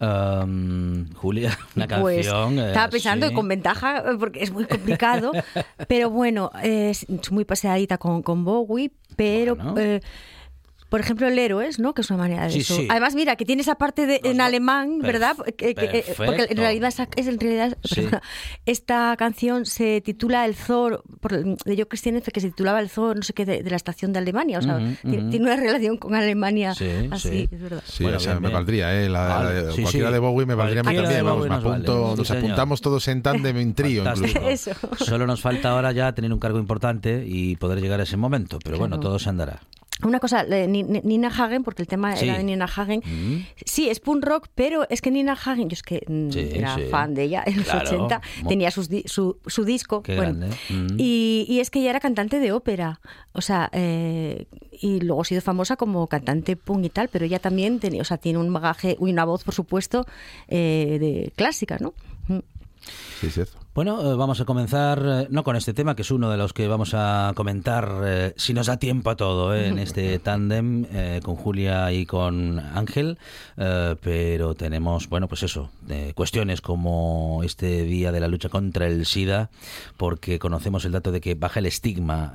[0.00, 2.58] Um, Julia, una Pues canción.
[2.58, 3.34] eh, estaba pensando sí.
[3.34, 5.32] con ventaja, eh, porque es muy complicado,
[5.88, 9.56] pero bueno, es muy paseadita con, con Bowie, pero...
[9.56, 9.74] Bueno.
[9.78, 10.00] eh,
[10.88, 11.92] por ejemplo, el Héroes, ¿no?
[11.94, 12.76] Que es una manera de Sí, eso.
[12.76, 12.88] sí.
[12.90, 15.36] Además, mira, que tiene esa parte de, en alemán, ¿verdad?
[15.36, 17.96] Perf- Que- que- eh, porque en realidad, esa- es en realidad Sí.
[17.96, 18.22] perdona,
[18.66, 23.16] esta canción se titula El Zor, por, de Joe Christian, que se titulaba El Zor,
[23.16, 24.58] no sé qué, de, de la estación de Alemania.
[24.58, 27.48] O sea, tiene, una relación con Alemania Sí, así, sí.
[27.50, 27.82] es verdad.
[27.86, 28.54] Sí, Bueno, o sea, bien, me bien.
[28.58, 29.08] valdría, ¿eh?
[29.08, 30.12] La, Vale, la- sí, cualquiera sí.
[30.14, 31.24] de Bowie me valdría a mí también.
[31.24, 31.68] Vamos, me vale.
[31.68, 32.44] apunto, Sí, nos señor.
[32.44, 34.04] apuntamos todos en tándem, en trío.
[34.98, 38.58] Solo nos falta ahora ya tener un cargo importante y poder llegar a ese momento,
[38.64, 39.60] pero bueno, todo se andará.
[40.04, 42.24] Una cosa, eh, Ni- Ni- Nina Hagen, porque el tema Sí.
[42.28, 43.00] era de Nina Hagen.
[43.04, 43.44] Mm.
[43.64, 46.76] Sí, es punk rock, pero es que Nina Hagen, yo es que mm, Sí, era
[46.76, 46.82] sí.
[46.90, 47.88] fan de ella en los Claro.
[47.88, 50.02] 80, Mo- tenía sus su, su disco.
[50.02, 50.56] Qué bueno, grande.
[50.70, 50.96] Mm.
[50.98, 53.00] y, y es que ella era cantante de ópera,
[53.32, 54.46] o sea, eh,
[54.80, 58.04] y luego ha sido famosa como cantante punk y tal, pero ella también tenía, o
[58.04, 60.06] sea, tiene un bagaje y una voz, por supuesto,
[60.46, 61.94] eh, de clásica, ¿no?
[62.28, 62.38] Mm.
[63.20, 63.57] Sí, es cierto.
[63.78, 66.52] Bueno, eh, vamos a comenzar eh, no con este tema, que es uno de los
[66.52, 70.84] que vamos a comentar, eh, si nos da tiempo a todo, eh, en este tándem
[70.90, 73.18] eh, con Julia y con Ángel,
[73.54, 75.70] pero tenemos, bueno, pues eso,
[76.14, 79.50] cuestiones como este día de la lucha contra el SIDA,
[79.96, 82.34] porque conocemos el dato de que baja el estigma,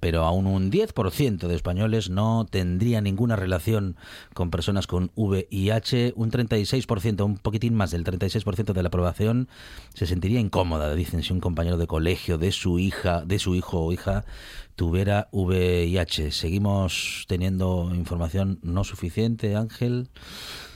[0.00, 3.96] pero aún un 10% de españoles no tendría ninguna relación
[4.34, 9.48] con personas con VIH, un 36%, un poquitín más del 36% de la aprobación
[9.94, 10.38] se sentiría
[10.94, 14.24] dicen, si un compañero de colegio de su hija, de su hijo o hija
[14.78, 16.30] tuviera VIH.
[16.30, 20.08] Seguimos teniendo información no suficiente, Ángel.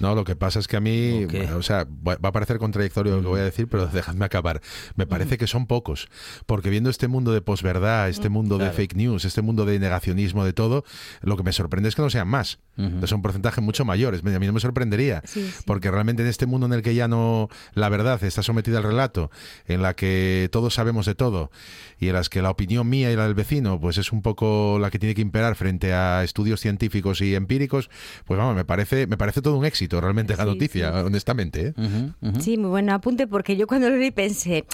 [0.01, 1.25] No, lo que pasa es que a mí,
[1.57, 4.61] ¿O sea, va a parecer contradictorio lo que voy a decir, pero dejadme acabar.
[4.97, 6.09] Me parece que son pocos,
[6.47, 10.45] porque viendo este mundo de posverdad, este mundo de fake news, este mundo de negacionismo,
[10.45, 10.85] de todo,
[11.21, 12.59] lo que me sorprende es que no sean más.
[12.77, 13.05] Ujú.
[13.05, 14.15] Es un porcentaje mucho mayor.
[14.17, 15.63] Es- A mí no me sorprendería, Sí, sí.
[15.65, 18.85] porque realmente en este mundo en el que ya no la verdad está sometida al
[18.85, 19.31] relato,
[19.69, 21.53] en la que todos sabemos de todo
[22.01, 24.79] y en las que la opinión mía y la del vecino, pues es un poco
[24.79, 27.91] la que tiene que imperar frente a estudios científicos y empíricos,
[28.25, 30.99] pues vamos, me parece, me parece todo un éxito realmente la noticia, sí.
[30.99, 31.75] honestamente.
[31.77, 32.33] ¿eh?
[32.41, 34.65] Sí, muy buen apunte, porque yo cuando lo leí pensé,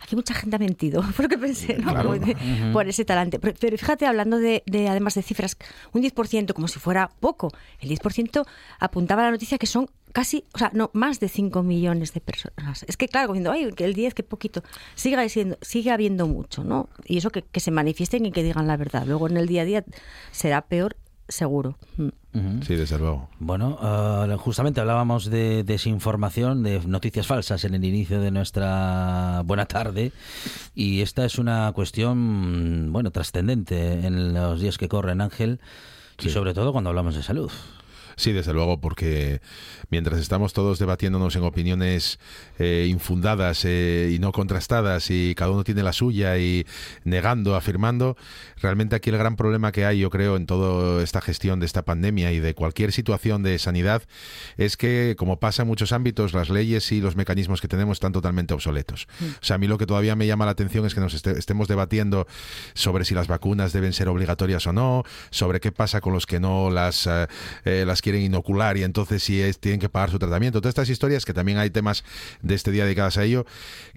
[0.00, 1.90] aquí mucha gente ha mentido, porque pensé, ¿no?
[1.92, 2.10] Claro.
[2.10, 2.36] Como de-
[2.72, 3.38] por ese talante.
[3.38, 5.56] Pero, pero fíjate, hablando de, de, además de cifras,
[5.92, 8.46] un 10%, como si fuera poco, el 10%
[8.78, 12.20] apuntaba a la noticia que son casi, o sea, no, más de 5 millones de
[12.20, 12.84] personas.
[12.88, 14.62] Es que claro, diciendo, ay, que el 10, que poquito,
[14.94, 16.88] sigue, siendo, sigue habiendo mucho, ¿no?
[17.04, 19.04] Y eso que, que se manifiesten y que digan la verdad.
[19.06, 19.84] Luego en el día a día
[20.32, 20.96] será peor
[21.28, 21.76] seguro.
[21.96, 22.62] Mm.
[22.62, 23.28] Sí, desde luego.
[23.38, 29.66] Bueno, uh, justamente hablábamos de desinformación, de noticias falsas en el inicio de nuestra buena
[29.66, 30.12] tarde
[30.74, 35.60] y esta es una cuestión, bueno, trascendente en los días que corren, Ángel,
[36.22, 37.50] y sobre todo cuando hablamos de salud.
[38.18, 39.40] Sí, desde luego, porque
[39.90, 42.18] mientras estamos todos debatiéndonos en opiniones
[42.58, 46.66] eh, infundadas eh, y no contrastadas y cada uno tiene la suya y
[47.04, 48.16] negando, afirmando,
[48.60, 51.84] realmente aquí el gran problema que hay, yo creo, en toda esta gestión de esta
[51.84, 54.02] pandemia y de cualquier situación de sanidad
[54.56, 58.10] es que, como pasa en muchos ámbitos, las leyes y los mecanismos que tenemos están
[58.12, 59.06] totalmente obsoletos.
[59.40, 61.38] O sea, a mí lo que todavía me llama la atención es que nos este-
[61.38, 62.26] estemos debatiendo
[62.74, 66.40] sobre si las vacunas deben ser obligatorias o no, sobre qué pasa con los que
[66.40, 67.28] no las, eh,
[67.64, 70.62] eh, las quieren inocular y entonces si es, tienen que pagar su tratamiento.
[70.62, 72.04] Todas estas historias que también hay temas
[72.40, 73.44] de este día dedicadas a ello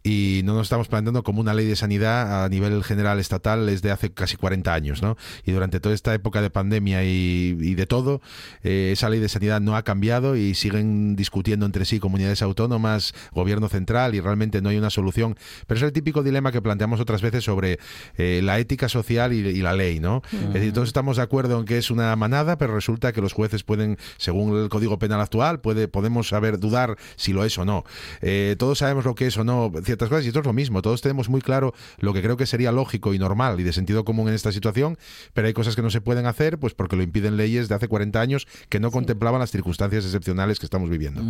[0.04, 3.82] y no nos estamos planteando como una ley de sanidad a nivel general estatal es
[3.82, 5.16] de hace casi 40 años, ¿no?
[5.46, 8.22] Y durante toda esta época de pandemia y, y de todo,
[8.64, 13.14] eh, esa ley de sanidad no ha cambiado y siguen discutiendo entre sí comunidades autónomas,
[13.32, 15.38] gobierno central y realmente no hay una solución.
[15.68, 17.80] Pero es el típico dilema que planteamos otras veces sobre
[18.18, 20.22] eh, la ética social y, y la ley, ¿no?
[20.32, 23.32] Es decir, todos estamos de acuerdo en que es una manada, pero resulta que los
[23.32, 27.66] jueces pueden, según el Código Penal actual, puede, podemos saber dudar si lo es o
[27.66, 27.84] no.
[28.22, 30.82] Eh, todos sabemos lo que es o no ciertas cosas y esto es lo mismo.
[30.82, 34.06] Todos tenemos muy claro lo que creo que sería lógico y normal y de sentido
[34.06, 34.98] común en esta situación,
[35.34, 37.88] pero hay cosas que no se pueden hacer pues porque lo impiden leyes de hace
[37.88, 41.22] 40 años que no contemplaban las circunstancias excepcionales que estamos viviendo.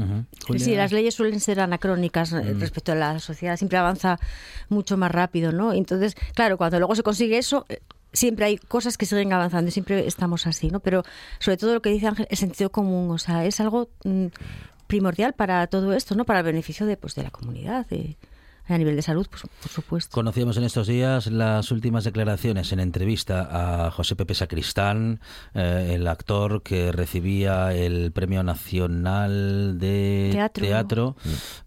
[0.52, 4.20] Sí, sí, las leyes suelen ser anacrónicas eh, respecto a la sociedad, siempre avanza
[4.70, 5.74] mucho más rápido, ¿no?
[5.74, 7.80] Entonces, claro, cuando luego se consigue eso, eh,
[8.14, 10.80] siempre hay cosas que siguen avanzando y siempre estamos así, ¿no?
[10.80, 11.04] Pero
[11.40, 14.28] sobre todo lo que dice Ángel, el sentido común, o sea, es algo mm,
[14.88, 16.26] primordial para todo esto, ¿no?
[16.26, 18.18] Para el beneficio de, pues, de la comunidad, de,
[18.68, 20.14] a nivel de salud, pues, por supuesto.
[20.14, 25.20] Conocíamos en estos días las últimas declaraciones en entrevista a José Pepe Sacristán,
[25.54, 31.16] eh, el actor que recibía el Premio Nacional de Teatro.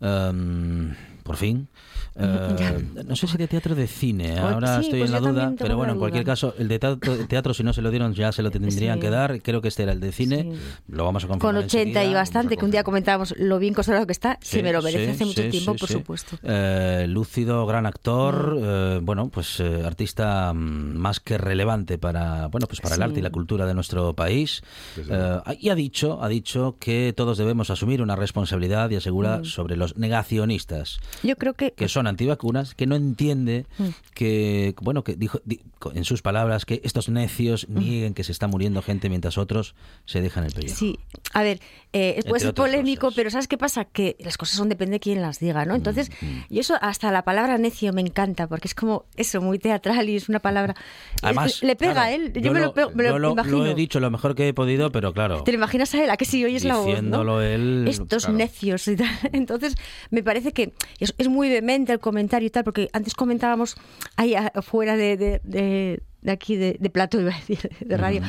[0.01, 1.69] em, por fin.
[2.16, 5.12] Eh, no sé si de teatro o de cine, Pues ahora sí, estoy pues en
[5.14, 6.33] la duda, pero bueno, en cualquier duda.
[6.33, 9.00] caso, el de teatro, teatro, si no se lo dieron, ya se lo tendrían Sí.
[9.00, 9.42] que dar.
[9.42, 10.53] Creo que este era el de cine,
[10.88, 11.55] lo vamos a confirmar.
[11.57, 14.62] Con 80 y bastante, que un día comentábamos lo bien conservado que está, Sí, se
[14.62, 15.94] me lo merece sí, hace mucho sí, tiempo, sí, por sí.
[15.94, 16.38] supuesto.
[16.42, 22.66] Eh, lúcido, gran actor, eh, bueno, pues eh, artista mm, más que relevante para, bueno,
[22.68, 23.05] pues para el Sí.
[23.05, 24.62] arte y la cultura de nuestro país.
[24.98, 29.44] Eh, y ha dicho, ha dicho que todos debemos asumir una responsabilidad y asegura Mm.
[29.46, 33.85] sobre los negacionistas Yo creo que que son antivacunas, que no entiende Mm.
[34.14, 35.61] que, bueno, que dijo di-
[35.95, 37.79] en sus palabras que estos necios Mm.
[37.79, 39.75] nieguen que se está muriendo gente mientras otros
[40.07, 40.77] se dejan el pellejo.
[40.77, 40.99] Sí,
[41.33, 41.61] a ver,
[41.93, 43.85] eh, puede ser polémico, pero ¿sabes qué pasa?
[43.85, 45.75] Que las cosas son depende de quién las diga, ¿no?
[45.75, 49.59] Entonces, Mm, y eso hasta la palabra necio me encanta, porque es como eso, muy
[49.59, 50.75] teatral y es una palabra...
[51.23, 53.19] Además, le pega claro, a él, yo, yo me lo, lo- pego- me lo yo
[53.19, 53.59] lo- imagino.
[53.59, 55.43] lo he dicho lo mejor que he podido, pero claro.
[55.43, 56.11] ¿Te lo imaginas a él?
[56.11, 56.85] ¿A que sí oyes la voz?
[56.87, 56.90] ¿no?
[56.93, 58.38] Diciéndolo él, Estos claro.
[58.38, 59.09] necios y tal.
[59.33, 59.75] Entonces,
[60.11, 63.77] me parece que es, es muy vehemente el comentario y tal, porque antes comentábamos
[64.17, 68.23] ahí afuera de, de, de- de aquí, de, de plato, iba a decir, de radio,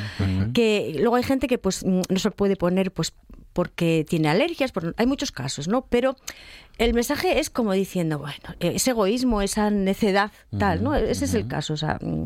[0.54, 3.14] que luego hay gente que pues mm, no se puede poner pues
[3.54, 5.86] porque tiene alergias, por- hay muchos casos, ¿no?
[5.88, 6.18] Pero
[6.78, 10.94] el mensaje es como diciendo, bueno, ese egoísmo, esa necedad, tal, ¿no?
[10.94, 12.24] Ese es el caso, o sea, mm,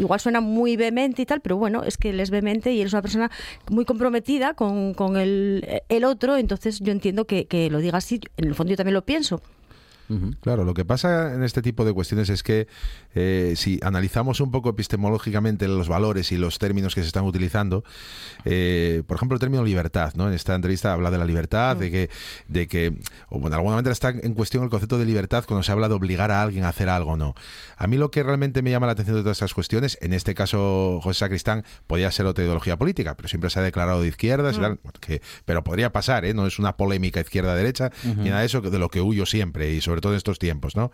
[0.00, 2.88] igual suena muy vehemente y tal, pero bueno, es que él es vehemente y él
[2.88, 3.30] es una persona
[3.70, 8.20] muy comprometida con, con el, el otro, entonces yo entiendo que, que lo diga así,
[8.36, 9.40] en el fondo yo también lo pienso.
[10.40, 12.68] Claro, lo que pasa en este tipo de cuestiones es que
[13.14, 17.84] eh, si analizamos un poco epistemológicamente los valores y los términos que se están utilizando,
[18.44, 20.28] eh, por ejemplo, el término libertad, ¿no?
[20.28, 22.10] En esta entrevista habla de la libertad, de que,
[22.48, 25.62] de que, o bueno, de alguna manera está en cuestión el concepto de libertad cuando
[25.62, 27.34] se habla de obligar a alguien a hacer algo o no.
[27.76, 30.34] A mí lo que realmente me llama la atención de todas estas cuestiones, en este
[30.34, 34.78] caso José Sacristán podía ser otra ideología política, pero siempre se ha declarado de tal,
[35.00, 36.34] que, pero podría pasar, ¿eh?
[36.34, 39.80] No es una polémica izquierda-derecha, ni nada de eso, de lo que huyo siempre, y
[39.80, 40.90] sobre todo en estos tiempos, ¿no?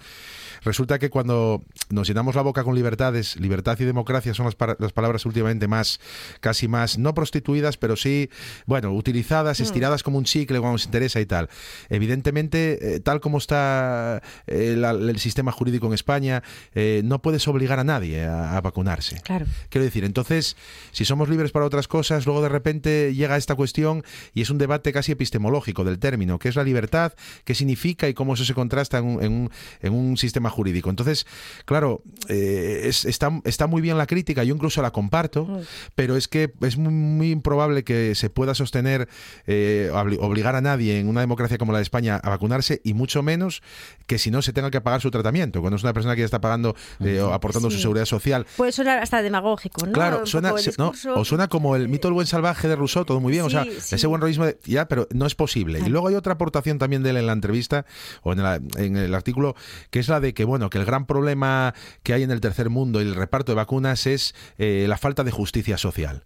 [0.65, 4.93] Resulta que cuando nos llenamos la boca con libertades, libertad y democracia son las, las
[4.93, 6.01] palabras últimamente más,
[6.41, 8.31] casi más, no prostituidas, pero sí,
[8.67, 9.63] bueno, utilizadas, Mm.
[9.65, 11.48] estiradas como un chicle cuando nos interesa y tal.
[11.96, 16.42] Evidentemente, eh, tal como está eh, la- el sistema jurídico en España,
[16.75, 19.21] eh, no puedes obligar a nadie a, a vacunarse.
[19.23, 19.46] Claro.
[19.69, 20.57] Quiero decir, entonces,
[20.90, 24.59] si somos libres para otras cosas, luego de repente llega esta cuestión y es un
[24.59, 27.13] debate casi epistemológico del término, qué es la libertad,
[27.44, 30.90] qué significa y cómo eso se contrasta en un, en un- en un sistema jurídico.
[30.90, 31.27] Entonces,
[31.65, 35.59] claro, eh, es- está, está muy bien la crítica, yo incluso la comparto, Mm.
[35.95, 39.09] pero es que es muy, muy improbable que se pueda sostener,
[39.47, 42.95] eh, obli- obligar a nadie en una democracia como la de España a vacunarse y
[42.95, 43.63] mucho menos
[44.07, 45.61] que si no se tenga que pagar su tratamiento.
[45.61, 48.73] Cuando es una persona que ya está pagando eh, o aportando su seguridad social, Puede
[48.73, 49.93] sonar hasta demagógico, ¿no?
[49.93, 53.33] Claro, suena, no, o suena como el mito del buen salvaje de Rousseau, todo muy
[53.33, 55.81] bien, o sea, Sí, ese buen de- ya, pero no es posible.
[55.81, 57.85] Y luego hay otra aportación también de él en la entrevista
[58.23, 59.55] o en, la- en el artículo,
[59.91, 62.71] que es la de que, bueno, que el gran problema que hay en el tercer
[62.71, 66.25] mundo y el reparto de vacunas es eh, la falta de justicia social.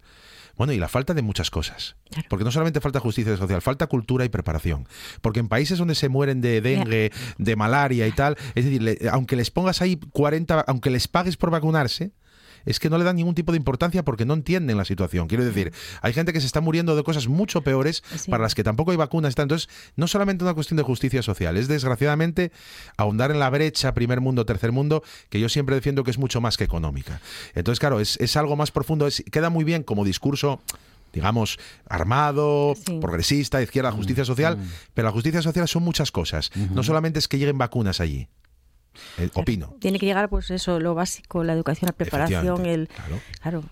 [0.55, 1.97] Bueno, y la falta de muchas cosas.
[2.29, 4.87] Porque no solamente falta justicia social, falta cultura y preparación.
[5.21, 8.97] Porque en países donde se mueren de dengue, de malaria y tal, es decir, le-
[9.11, 12.11] aunque les pongas ahí 40, aunque les pagues por vacunarse,
[12.67, 15.27] es que no le dan ningún tipo de importancia porque no entienden la situación.
[15.27, 18.63] Quiero decir, hay gente que se está muriendo de cosas mucho peores para las que
[18.63, 19.33] tampoco hay vacunas.
[19.37, 22.51] Entonces, no solamente una cuestión de justicia social, es desgraciadamente
[22.97, 26.41] ahondar en la brecha primer mundo, tercer mundo, que yo siempre defiendo que es mucho
[26.41, 27.19] más que económica.
[27.55, 30.61] Entonces, claro, es, es algo más profundo, es- queda muy bien como discurso
[31.13, 31.57] digamos,
[31.89, 34.57] armado, progresista, izquierda, justicia social,
[34.93, 36.51] pero la justicia social son muchas cosas.
[36.75, 38.27] No solamente es que lleguen vacunas allí.
[39.17, 39.75] Eh, opino.
[39.79, 42.89] Tiene que llegar, pues eso, lo básico, la educación, la preparación, el,
[43.41, 43.63] claro,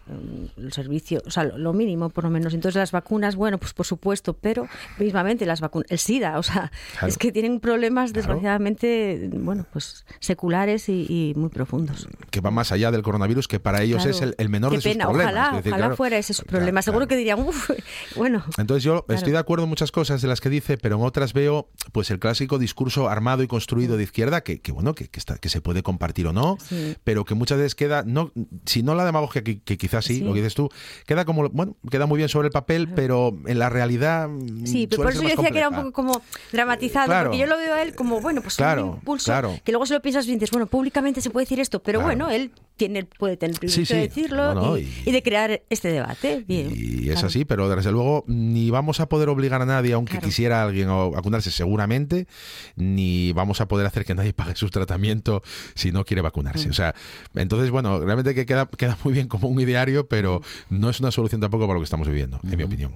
[0.57, 2.53] el servicio, o sea, lo, mínimo por lo menos.
[2.53, 4.67] Entonces las vacunas, bueno, pues por supuesto, pero
[4.99, 7.07] mismamente las vacunas, el SIDA, o sea, Claro.
[7.07, 12.07] es que tienen problemas desgraciadamente, bueno, pues seculares y, y muy profundos.
[12.29, 14.81] que va más allá del coronavirus, que para ellos es el, el menor Qué de
[14.81, 15.33] sus pena, problemas.
[15.33, 16.81] ojalá, decir, ojalá fuera ese su problema.
[16.81, 17.69] Seguro que dirían, uff,
[18.15, 18.43] bueno.
[18.57, 21.33] Entonces yo estoy de acuerdo en muchas cosas de las que dice, pero en otras
[21.33, 25.19] veo pues el clásico discurso armado y construido de izquierda que, que, bueno que, que
[25.19, 26.97] está, que se puede compartir o no, Sí.
[27.05, 28.33] pero que muchas veces queda no
[28.65, 30.21] si no la demagogia que, que quizás sí, Sí.
[30.21, 30.69] lo que dices tú
[31.05, 34.27] queda como bueno queda muy bien sobre el papel, pero en la realidad
[34.65, 37.29] Sí, pero por eso yo decía que era un poco como dramatizado, Claro.
[37.29, 39.57] porque yo lo veo a él como, bueno, pues Claro, un impulso, claro.
[39.63, 42.29] que luego se lo piensas bien, dices, bueno, públicamente se puede decir esto, pero bueno,
[42.29, 46.43] él tiene, puede tener el privilegio Sí, de decirlo y, de crear este debate.
[46.47, 46.71] Bien.
[46.75, 47.27] Y es claro.
[47.27, 51.51] así, pero desde luego ni vamos a poder obligar a nadie, aunque quisiera alguien vacunarse
[51.51, 52.27] seguramente,
[52.75, 55.41] ni vamos a poder hacer que nadie pague su tratamiento
[55.73, 56.25] si no quiere Mm.
[56.25, 56.69] vacunarse.
[56.69, 56.95] O sea,
[57.35, 61.11] entonces, bueno, realmente que queda, queda muy bien como un ideario, pero no es una
[61.11, 62.93] solución tampoco para lo que estamos viviendo, en mi opinión.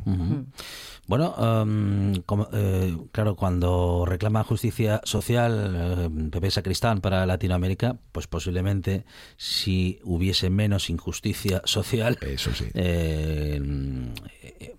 [1.09, 1.33] Bueno,
[1.63, 9.05] em, como, eh, claro, cuando reclama justicia social eh, Pepe Sacristán para Latinoamérica, pues posiblemente
[9.35, 12.65] si hubiese menos injusticia social, Eso sí.
[12.75, 14.13] eh,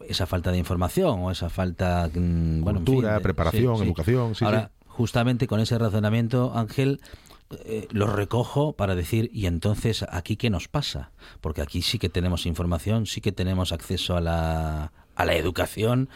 [0.09, 4.45] esa falta de información o esa falta, mm, bueno, en fin, Cultura, preparación, educación, sí,
[4.45, 7.01] Ahora, justamente con ese razonamiento, Ángel,
[7.65, 11.11] eh, lo recojo para decir, y entonces, ¿aquí qué nos pasa?
[11.41, 16.09] Porque aquí sí que tenemos información, sí que tenemos acceso a la, a la educación,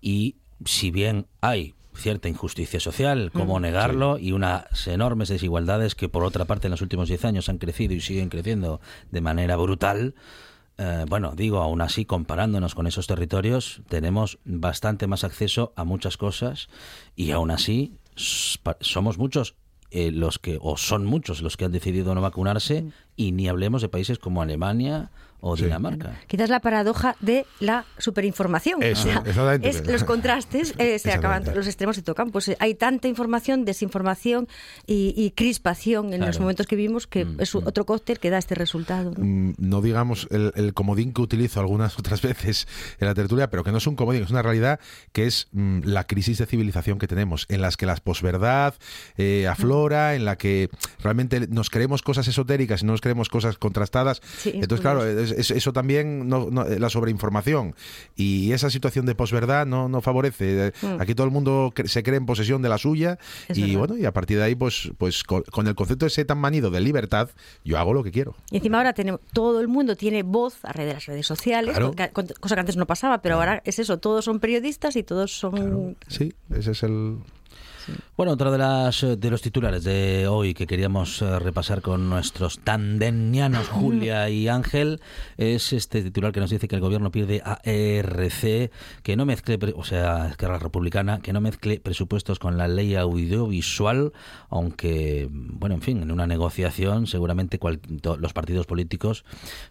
[0.00, 3.62] y si bien hay cierta injusticia social, ¿cómo Mm.
[3.62, 4.18] negarlo?
[4.18, 7.92] Y unas enormes desigualdades que, por otra parte, en los últimos 10 años han crecido
[7.94, 8.80] y siguen creciendo
[9.10, 10.14] de manera brutal.
[10.78, 16.16] Eh, bueno, digo, aún así, comparándonos con esos territorios, tenemos bastante más acceso a muchas
[16.16, 16.68] cosas
[17.14, 19.54] y aún así somos muchos
[19.90, 22.86] eh, los que, o son muchos los que han decidido no vacunarse
[23.16, 25.10] y ni hablemos de países como Alemania
[25.44, 26.20] o Dinamarca.
[26.28, 28.80] Quizás la paradoja de la superinformación.
[28.80, 29.68] Eso, O sea, exactamente.
[29.68, 32.30] es los contrastes, eh, se acaban, los extremos se tocan.
[32.30, 34.46] Pues eh, hay tanta información, desinformación
[34.86, 38.38] y, y crispación en los momentos que vivimos que Mm, es otro cóctel que da
[38.38, 39.12] este resultado.
[39.16, 39.24] ¿no?
[39.24, 43.64] Mm, no digamos el, el comodín que utilizo algunas otras veces en la tertulia, pero
[43.64, 44.80] que no es un comodín, es una realidad
[45.12, 48.74] que es mm, la crisis de civilización que tenemos, en las que la posverdad
[49.16, 53.58] eh, aflora, en la que realmente nos creemos cosas esotéricas y no nos creemos cosas
[53.58, 54.22] contrastadas.
[54.38, 57.74] Sí, es Entonces, claro, es- es- eso también, no, no- la sobreinformación
[58.16, 60.68] y esa situación de posverdad no, no favorece.
[60.68, 61.00] Eh, Mm.
[61.00, 63.78] Aquí todo el mundo se cree en posesión de la suya Es y verdad.
[63.78, 66.70] bueno, y a partir de ahí, pues, pues con, con el concepto ese tan manido
[66.70, 67.28] de libertad,
[67.64, 68.34] yo hago lo que quiero.
[68.50, 71.72] Y encima ahora tenemos, todo el mundo tiene voz a través de las redes sociales,
[71.76, 71.92] Claro.
[71.92, 75.02] cosa que- cosa que antes no pasaba, pero ahora es eso, todos son periodistas y
[75.02, 75.96] todos son...
[76.08, 77.18] Sí, ese es el...
[78.16, 82.08] Bueno, otro de, las, eh, de los titulares de hoy que queríamos eh, repasar con
[82.08, 85.00] nuestros tandenianos Julia y Ángel
[85.36, 88.70] es este titular que nos dice que el gobierno pide a ERC
[89.02, 94.12] que no mezcle, o sea, Esquerra Republicana, que no mezcle presupuestos con la ley audiovisual,
[94.50, 97.80] aunque, bueno, en fin, en una negociación seguramente cual-
[98.18, 99.24] los partidos políticos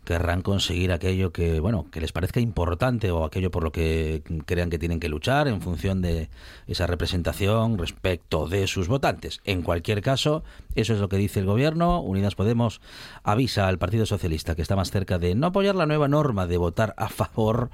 [0.03, 4.69] querrán conseguir aquello que, bueno, que les parezca importante o aquello por lo que crean
[4.69, 6.29] que tienen que luchar en función de
[6.67, 9.41] esa representación, res- respecto de sus votantes.
[9.43, 10.43] En cualquier caso,
[10.73, 12.01] eso es lo que dice el gobierno.
[12.01, 12.81] Unidas Podemos
[13.23, 16.57] avisa al Partido Socialista que está más cerca de no apoyar la nueva norma de
[16.57, 17.69] votar a favor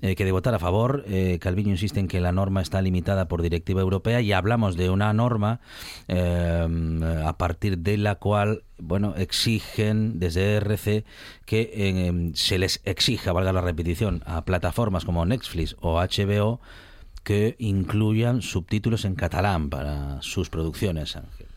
[0.00, 1.02] eh, que de votar a favor.
[1.08, 4.88] Eh, Calviño insiste en que la norma está limitada por directiva europea y hablamos de
[4.88, 5.58] una norma
[6.06, 11.04] eh, a partir de la cual bueno, exigen desde RC
[11.44, 16.60] que eh, se les exija, valga la repetición, a plataformas como Netflix o HBO
[17.22, 21.51] que incluyan subtítulos en catalán para sus producciones, Ángel.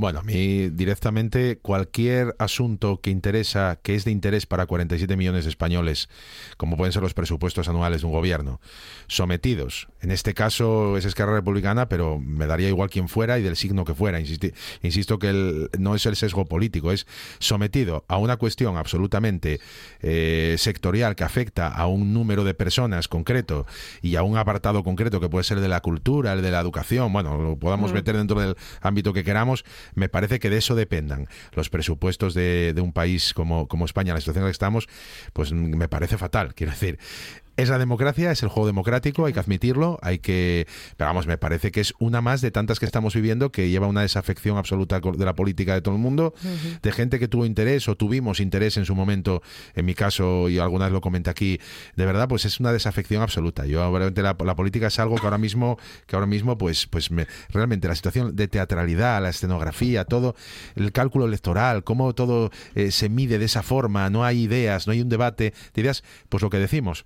[0.00, 5.42] Bueno, a mí directamente cualquier asunto que interesa, que es de interés para 47 millones
[5.42, 6.08] de españoles,
[6.56, 8.60] como pueden ser los presupuestos anuales de un gobierno,
[9.08, 13.56] sometidos, en este caso es Esquerra Republicana, pero me daría igual quien fuera y del
[13.56, 14.20] signo que fuera.
[14.20, 17.04] Insisti- insisto que el- no es el sesgo político, es
[17.40, 19.58] sometido a una cuestión absolutamente
[20.00, 23.66] eh, sectorial que afecta a un número de personas concreto
[24.00, 27.12] y a un apartado concreto que puede ser de la cultura, el de la educación,
[27.12, 27.94] bueno, lo podamos Mm.
[27.94, 29.64] meter dentro del ámbito que queramos,
[29.94, 34.14] me parece que de eso dependan los presupuestos de, de un país como, como España,
[34.14, 34.88] la situación en la que estamos,
[35.32, 36.54] pues mm, me parece fatal.
[36.54, 36.98] Quiero decir,
[37.58, 40.66] es la democracia, es el juego democrático, hay que admitirlo, hay que...
[40.96, 43.88] Pero vamos, me parece que es una más de tantas que estamos viviendo que lleva
[43.88, 46.34] una desafección absoluta de la política de todo el mundo,
[46.82, 49.42] de gente que tuvo interés o tuvimos interés en su momento,
[49.74, 51.58] en mi caso, y alguna vez lo comenté aquí,
[51.96, 53.66] de verdad, pues es una desafección absoluta.
[53.66, 57.10] Yo realmente la, la política es algo que ahora mismo, que ahora mismo, pues, pues
[57.10, 60.36] me- realmente la situación de teatralidad, la escenografía, todo,
[60.76, 64.92] el cálculo electoral, cómo todo eh, se mide de esa forma, no hay ideas, no
[64.92, 67.04] hay un debate de ideas, pues lo que decimos,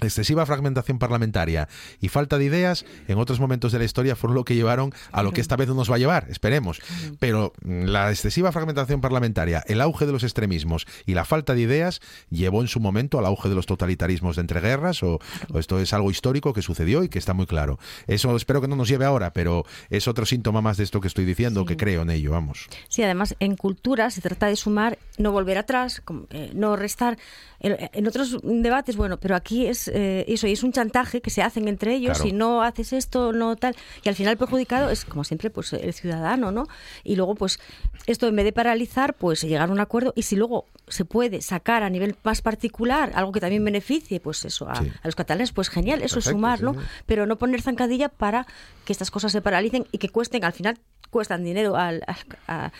[0.00, 1.68] excesiva fragmentación parlamentaria
[2.00, 5.22] y falta de ideas en otros momentos de la historia fueron lo que llevaron a
[5.22, 6.80] lo que esta vez no nos va a llevar, esperemos.
[7.18, 11.62] Pero mm, la excesiva fragmentación parlamentaria, el auge de los extremismos y la falta de
[11.62, 15.20] ideas llevó en su momento al auge de los totalitarismos de entreguerras o,
[15.52, 17.78] o esto es algo histórico que sucedió y que está muy claro.
[18.06, 21.08] Eso espero que no nos lleve ahora, pero es otro síntoma más de esto que
[21.08, 22.68] estoy diciendo, que creo en ello, vamos.
[22.88, 27.18] Sí, además en cultura se trata de sumar, no volver atrás, eh, no restar.
[27.60, 31.42] En otros debates, bueno, pero aquí es eh, eso, y es un chantaje que se
[31.42, 32.30] hacen entre ellos, Claro.
[32.30, 35.92] si no haces esto, no tal, y al final perjudicado es, como siempre, pues el
[35.92, 36.66] ciudadano, ¿no?
[37.02, 37.58] Y luego, pues,
[38.06, 41.40] esto en vez de paralizar, pues llegar a un acuerdo, y si luego se puede
[41.40, 45.52] sacar a nivel más particular algo que también beneficie, pues eso, a, a los catalanes,
[45.52, 46.74] pues genial, eso es sumar, sí, ¿no?
[46.74, 46.80] sí.
[47.06, 48.46] Pero no poner zancadilla para
[48.84, 50.78] que estas cosas se paralicen y que cuesten, al final
[51.14, 52.72] cuestan dinero al, al- a-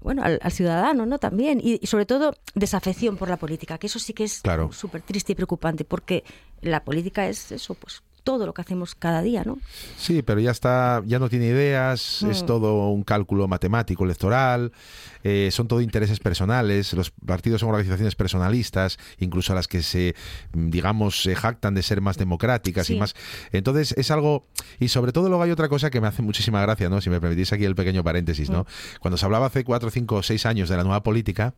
[0.00, 1.18] bueno, al, al ciudadano, ¿no?
[1.18, 1.60] También.
[1.62, 4.72] Y, y sobre todo, desafección por la política, que eso sí que es Claro.
[4.72, 6.24] súper triste y preocupante, porque
[6.62, 9.58] la política es eso, pues todo lo que hacemos cada día, ¿no?
[9.96, 12.46] Sí, pero ya está, ya no tiene ideas, es Mm.
[12.46, 14.72] todo un cálculo matemático electoral,
[15.22, 20.14] eh, son todo intereses personales, los partidos son organizaciones personalistas, incluso las que se,
[20.54, 23.14] mm, digamos, se jactan de ser más democráticas y más.
[23.52, 24.46] Entonces es algo,
[24.80, 27.00] y sobre todo luego hay otra cosa que me hace muchísima gracia, ¿no?
[27.00, 28.66] Si me permitís aquí el pequeño paréntesis, ¿no?
[29.00, 31.54] Cuando se hablaba hace cuatro, cinco seis años de la nueva política,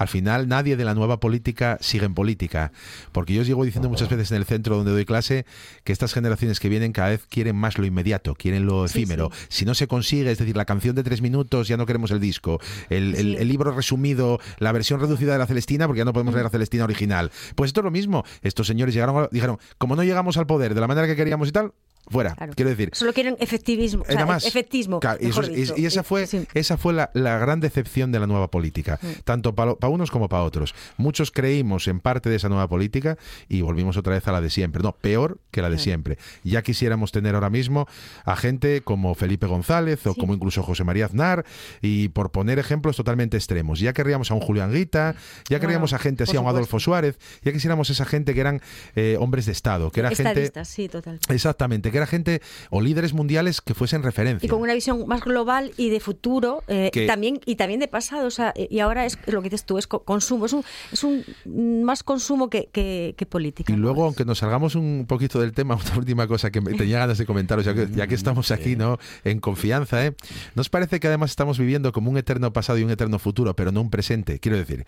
[0.00, 2.72] al final nadie de la nueva política sigue en política.
[3.12, 5.44] Porque yo os llevo diciendo muchas veces en el centro donde doy clase
[5.84, 9.30] que estas generaciones que vienen cada vez quieren más lo inmediato, quieren lo Sí, efímero.
[9.50, 12.18] Si no se consigue, es decir, la canción de tres minutos, ya no queremos el
[12.18, 12.60] disco.
[12.88, 16.32] El, el- el libro resumido, la versión reducida de la Celestina, porque ya no podemos
[16.32, 17.30] leer la Celestina original.
[17.54, 18.24] Pues esto es lo mismo.
[18.40, 21.52] Estos señores llegaron, dijeron, como no llegamos al poder de la manera que queríamos y
[21.52, 21.72] tal,
[22.08, 22.34] fuera.
[22.54, 24.44] Quiero decir, Solo quieren efectivismo, o sea, Nada más.
[24.44, 25.00] efectismo.
[25.00, 25.42] Claro, y, eso
[25.76, 30.10] esa fue, esa fue la, la gran decepción de la nueva política, tanto para unos
[30.10, 30.74] como para otros.
[30.96, 33.16] Muchos creímos en parte de esa nueva política
[33.48, 34.82] y volvimos otra vez a la de siempre.
[34.82, 36.18] No, peor que la de siempre.
[36.44, 37.86] Ya quisiéramos tener ahora mismo
[38.24, 41.44] a gente como Felipe González o como incluso José María Aznar
[41.80, 43.80] y por poner ejemplos totalmente extremos.
[43.80, 45.14] Ya querríamos a un Julián Guita,
[45.48, 48.60] ya querríamos a gente así, a un Adolfo Suárez, ya quisiéramos esa gente que eran
[48.94, 50.22] eh, hombres de Estado, que era gente...
[50.30, 51.18] Estadistas, sí, total.
[51.28, 52.40] Exactamente, que era gente
[52.70, 54.46] o líderes mundiales que fuesen referencia.
[54.46, 57.88] Y con una visión más global y de futuro, eh, Que- también y también de
[57.88, 60.64] pasado, o sea, y ahora es lo que dices tú, es co- consumo, es un,
[60.92, 63.72] es un mm, más consumo que, que, que política.
[63.72, 66.98] Y luego, aunque nos salgamos un poquito del tema, una última cosa que me tenía
[66.98, 68.98] ganas de comentaros, ya que, ya que estamos aquí, ¿no?
[69.24, 70.14] En confianza, ¿eh?
[70.54, 73.72] ¿Nos parece que además estamos viviendo como un eterno pasado y un eterno futuro, pero
[73.72, 74.38] no un presente?
[74.40, 74.84] Quiero decir,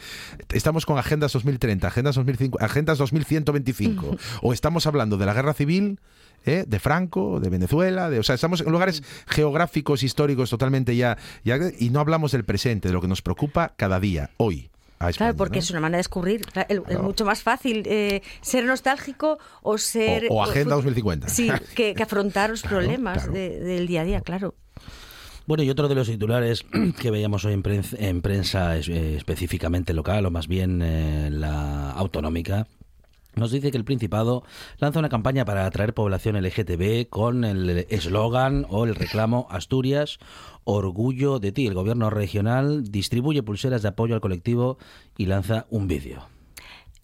[0.52, 5.98] estamos con agendas 2030, agendas 2005, agendas 2125, o estamos hablando de la guerra civil,
[6.44, 6.64] ¿eh?
[6.66, 11.58] de Franco, de Venezuela, de, o sea, estamos en lugares geográficos, históricos totalmente ya, ya,
[11.78, 14.68] y no hablamos del presente, de lo que nos preocupa cada día, hoy.
[14.94, 15.60] España, Claro, porque ¿no?
[15.60, 16.42] es una manera de descubrir.
[16.42, 20.26] Claro, el- Es mucho más fácil eh, ser nostálgico o ser.
[20.30, 21.28] O- o Agenda fut- 2050.
[21.28, 23.32] Sí, que, que afrontar los Claro, problemas claro.
[23.32, 24.54] de- del día a día, claro.
[25.44, 26.64] Bueno, y otro de los titulares
[27.00, 31.30] que veíamos hoy en prensa, en prensa es- eh, específicamente local, o más bien eh,
[31.32, 32.68] la autonómica,
[33.34, 34.44] nos dice que el Principado
[34.78, 40.18] lanza una campaña para atraer población LGTB con el eslogan o el reclamo Asturias,
[40.64, 41.66] orgullo de ti.
[41.66, 44.78] El gobierno regional distribuye pulseras de apoyo al colectivo
[45.16, 46.26] y lanza un vídeo.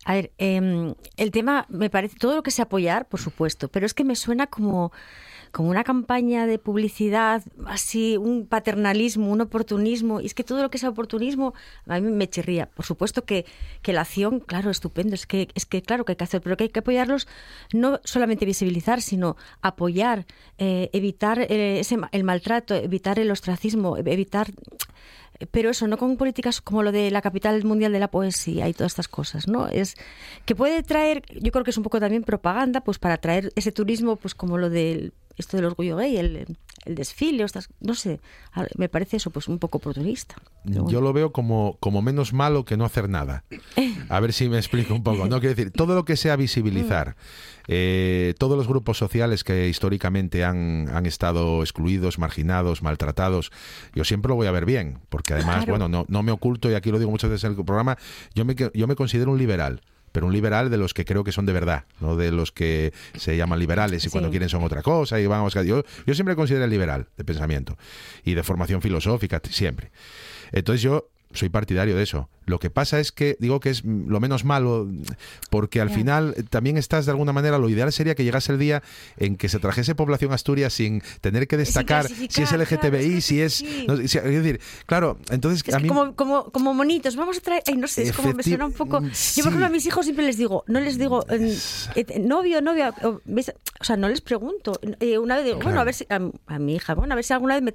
[0.04, 3.84] A ver, em, el tema me parece todo lo que sea apoyar, por supuesto, pero
[3.84, 4.92] es que me suena como
[5.52, 10.70] como una campaña de publicidad, así un paternalismo, un oportunismo, y es que todo lo
[10.70, 11.54] que sea oportunismo
[11.86, 12.66] a mí me chirría.
[12.70, 13.46] Por supuesto que,
[13.82, 16.56] que la acción, claro, estupendo, es que, es que claro que hay que hacer, pero
[16.56, 17.28] que hay que apoyarlos,
[17.72, 20.26] no solamente visibilizar, sino apoyar,
[20.58, 24.52] eh, evitar eh, ese, el maltrato, evitar el ostracismo, evitar
[25.50, 28.72] pero eso, no con políticas como lo de la capital mundial de la poesía y
[28.72, 29.68] todas estas cosas, ¿no?
[29.68, 29.94] Es
[30.44, 33.70] que puede traer, yo creo que es un poco también propaganda, pues para traer ese
[33.70, 38.20] turismo, pues como lo del esto del orgullo gay, el, el desfile, estas, no sé,
[38.76, 40.36] me parece eso pues un poco oportunista.
[40.64, 40.90] Bueno.
[40.90, 43.44] Yo lo veo como, como menos malo que no hacer nada.
[44.08, 45.26] A ver si me explico un poco.
[45.28, 47.16] No quiero decir, todo lo que sea visibilizar,
[47.68, 53.52] eh, todos los grupos sociales que históricamente han, han estado excluidos, marginados, maltratados,
[53.94, 55.72] yo siempre lo voy a ver bien, porque además, Claro.
[55.72, 57.98] bueno, no, no me oculto, y aquí lo digo muchas veces en el programa,
[58.34, 59.82] yo me, yo me considero un liberal.
[60.12, 62.92] Pero un liberal de los que creo que son de verdad, no de los que
[63.16, 65.64] se llaman liberales y cuando quieren son otra cosa y buscar.
[65.64, 67.76] Yo, yo siempre considero liberal de pensamiento
[68.24, 69.90] y de formación filosófica, siempre.
[70.52, 72.28] Entonces yo soy partidario de eso.
[72.48, 74.88] Lo que pasa es que digo que es lo menos malo
[75.50, 78.58] porque al final eh, también estás de alguna manera, lo ideal sería que llegase el
[78.58, 78.82] día
[79.18, 83.62] en que se trajese población Asturias sin tener que destacar si es LGTBI, si es...
[83.86, 85.88] no, si- es decir, claro, entonces Es a mí...
[85.88, 88.72] como, como, como monitos, vamos a traer, ay, no sé, es como me suena un
[88.72, 89.00] poco.
[89.00, 92.94] Yo, por ejemplo, a mis hijos siempre les digo, no les digo, eh, novio, novia,
[93.02, 93.20] o,
[93.82, 94.80] sea, no les pregunto.
[95.00, 95.80] Eh, una vez digo, bueno, Claro.
[95.82, 96.20] a ver si, a,
[96.54, 97.74] a mi hija, bueno, a ver si alguna vez me,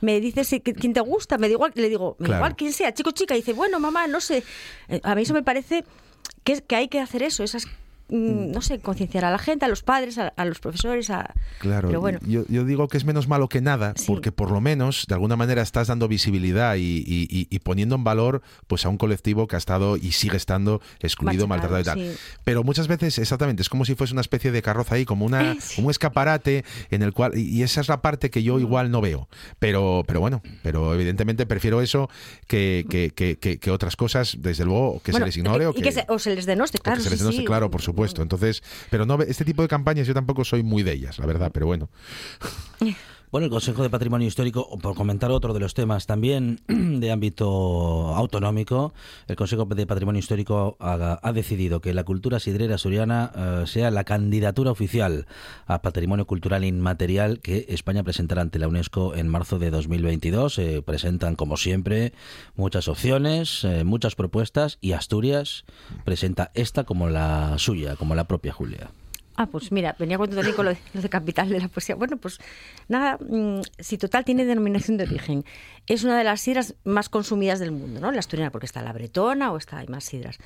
[0.00, 2.40] me dice si, que- quién te gusta, me da igual, le digo, me da Claro.
[2.40, 4.42] igual quién sea, chico, chica, y dice, bueno, mamá, no sé.
[4.88, 5.84] Eh, A mí eso me parece
[6.44, 7.66] que, que hay que hacer eso, esas,
[8.08, 11.34] no sé, concienciar a la gente, a los padres, a, a los profesores, a...
[11.58, 12.18] Claro, Pero bueno.
[12.26, 15.36] yo, yo digo que es menos malo que nada, porque por lo menos de alguna
[15.36, 19.46] manera estás dando visibilidad y, y- y- y poniendo en valor pues a un colectivo
[19.46, 22.16] que ha estado y sigue estando excluido, Machacado, maltratado y tal.
[22.16, 22.36] sí.
[22.44, 25.56] Pero muchas veces, exactamente, es como si fuese una especie de carroza ahí, como una,
[25.78, 28.44] un escaparate en el cual, y y esa es la parte que Mm.
[28.44, 29.28] yo igual no veo.
[29.58, 32.08] Pero, pero bueno, pero evidentemente prefiero eso
[32.46, 35.82] que, que, que- que- otras cosas, desde luego, que Bueno, se les ignore o y
[35.82, 36.98] que se, o se les denoste, o claro.
[36.98, 37.97] que se les denoste, claro, por supuesto.
[38.22, 41.50] Entonces, pero no este tipo de campañas yo tampoco soy muy de ellas, la verdad,
[41.52, 41.88] pero bueno.
[43.30, 48.14] Bueno, el Consejo de Patrimonio Histórico, por comentar otro de los temas también de ámbito
[48.16, 48.94] autonómico,
[49.26, 54.04] el Consejo de Patrimonio Histórico ha, decidido que la cultura sidrera asturiana eh, sea la
[54.04, 55.26] candidatura oficial
[55.66, 60.54] a Patrimonio Cultural Inmaterial que España presentará ante la UNESCO en marzo de 2022.
[60.54, 62.14] Se presentan, como siempre,
[62.56, 65.66] muchas opciones, eh, muchas propuestas y Asturias
[66.06, 68.88] presenta esta como la suya, como la propia Julia.
[69.40, 71.94] Ah, pues mira, venía cuando también con lo de, lo de capital de la poesía.
[71.94, 72.40] Bueno, pues
[72.88, 75.44] nada, mm, si total tiene denominación de origen,
[75.86, 78.10] es una de las sidras más consumidas del mundo, ¿no?
[78.10, 80.38] La asturiana, porque está la bretona o está, hay más sidras.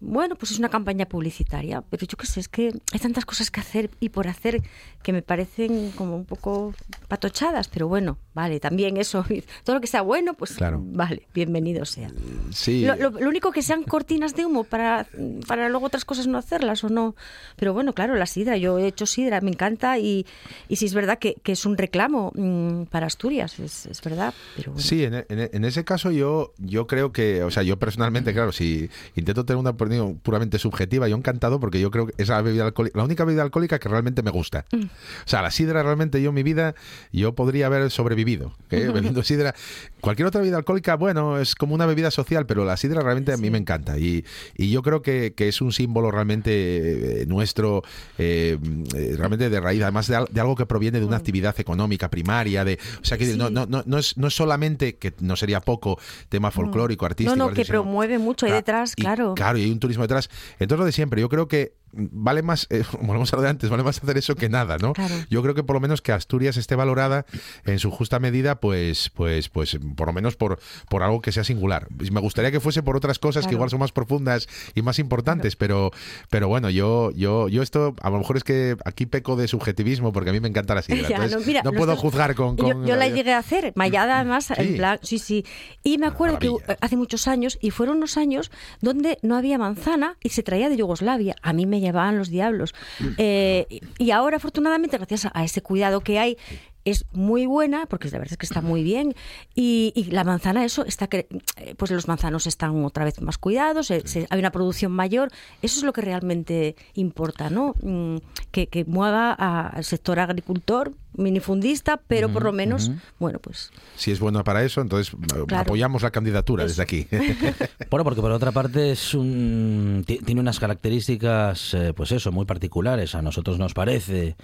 [0.00, 3.50] Bueno, pues es una campaña publicitaria, pero yo qué sé, es que hay tantas cosas
[3.50, 4.62] que hacer y por hacer
[5.02, 6.74] que me parecen como un poco
[7.08, 9.24] patochadas, pero bueno, vale, también eso,
[9.64, 10.80] todo lo que sea bueno, pues Claro.
[10.82, 12.10] vale, bienvenido sea.
[12.50, 12.84] Sí.
[12.84, 15.06] Lo, lo- lo único que sean cortinas de humo para,
[15.46, 17.14] para luego otras cosas no hacerlas o no.
[17.56, 20.26] Pero bueno, claro, la sidra, yo he hecho sidra, me encanta y,
[20.68, 24.34] y sí es verdad que, que es un reclamo mm, para Asturias, es, es verdad.
[24.56, 24.84] Pero bueno.
[24.86, 28.52] Sí, en, en en ese caso yo, yo creo que, o sea, yo personalmente, claro,
[28.52, 32.40] si intento tener una opinión puramente subjetiva, yo encantado porque yo creo que es la
[32.42, 34.64] bebida alcohólica, la única bebida alcohólica que realmente me gusta.
[34.72, 34.82] Mm.
[34.84, 34.88] O
[35.28, 36.74] sea, la sidra realmente yo en mi vida,
[37.12, 38.88] yo podría haber sobrevivido, ¿eh?
[38.92, 39.54] bebiendo sidra.
[40.00, 43.36] Cualquier otra bebida alcohólica, bueno, es como una bebida social, pero la sidra realmente a
[43.36, 43.98] mí me encanta.
[43.98, 44.24] Y,
[44.56, 47.82] y yo creo que, que es un símbolo realmente eh, nuestro,
[48.18, 48.58] eh,
[48.94, 52.10] eh, realmente de raíz, además de, al- de algo que proviene de una actividad económica
[52.10, 53.28] primaria, de, o sea, que Mm.
[53.30, 53.38] Sí.
[53.38, 57.34] no, no, no, no es, no es solamente, que no sería poco, tema folclórico, artístico.
[57.36, 59.34] no, no, que promueve mucho ahí detrás, y- claro.
[59.34, 60.30] Claro, y hay un turismo detrás.
[60.58, 63.70] Entonces lo de siempre, yo creo que vale más, eh, volvemos a lo de antes,
[63.70, 64.92] vale más hacer eso que nada, ¿no?
[64.92, 65.14] Claro.
[65.30, 67.26] Yo creo que por lo menos que Asturias esté valorada
[67.64, 71.44] en su justa medida, pues, pues, pues, por lo menos por, por algo que sea
[71.44, 71.86] singular.
[72.12, 73.56] Me gustaría que fuese por otras cosas que Claro.
[73.56, 75.90] igual son más profundas y más importantes, pero,
[76.30, 80.12] pero bueno, yo, yo, yo esto, a lo mejor es que aquí peco de subjetivismo
[80.12, 81.08] porque a mí me encanta la sidra.
[81.08, 83.38] Ya, entonces no, mira, no puedo nosotros- juzgar con, Yo, con yo la llegué a
[83.38, 84.54] hacer, mallada además, Sí.
[84.56, 85.44] en plan, sí, sí.
[85.82, 86.78] Y me acuerdo que maravilla.
[86.80, 90.76] hace muchos años, y fueron unos años donde no había manzana y se traía de
[90.76, 91.36] Yugoslavia.
[91.42, 92.74] A mí me llevaban los diablos.
[93.18, 96.36] Eh, y ahora, afortunadamente, gracias a, ese cuidado que hay,
[96.84, 99.14] es muy buena, porque la verdad es que está muy bien,
[99.54, 101.26] y, y la manzana, eso, está que,
[101.56, 105.30] eh, pues los manzanos están otra vez más cuidados, se- se- hay una producción mayor,
[105.62, 107.74] eso es lo que realmente importa, ¿no?
[107.82, 108.16] Mm,
[108.50, 114.20] Que, que mueva al sector agricultor, minifundista, pero por lo menos, bueno, pues Si es
[114.20, 115.62] bueno para eso, entonces eh, Claro.
[115.62, 117.06] apoyamos la candidatura desde aquí.
[117.90, 122.44] Bueno, porque por otra parte es un, ti- tiene unas características, eh, pues eso, muy
[122.44, 123.14] particulares.
[123.14, 124.36] A nosotros nos parece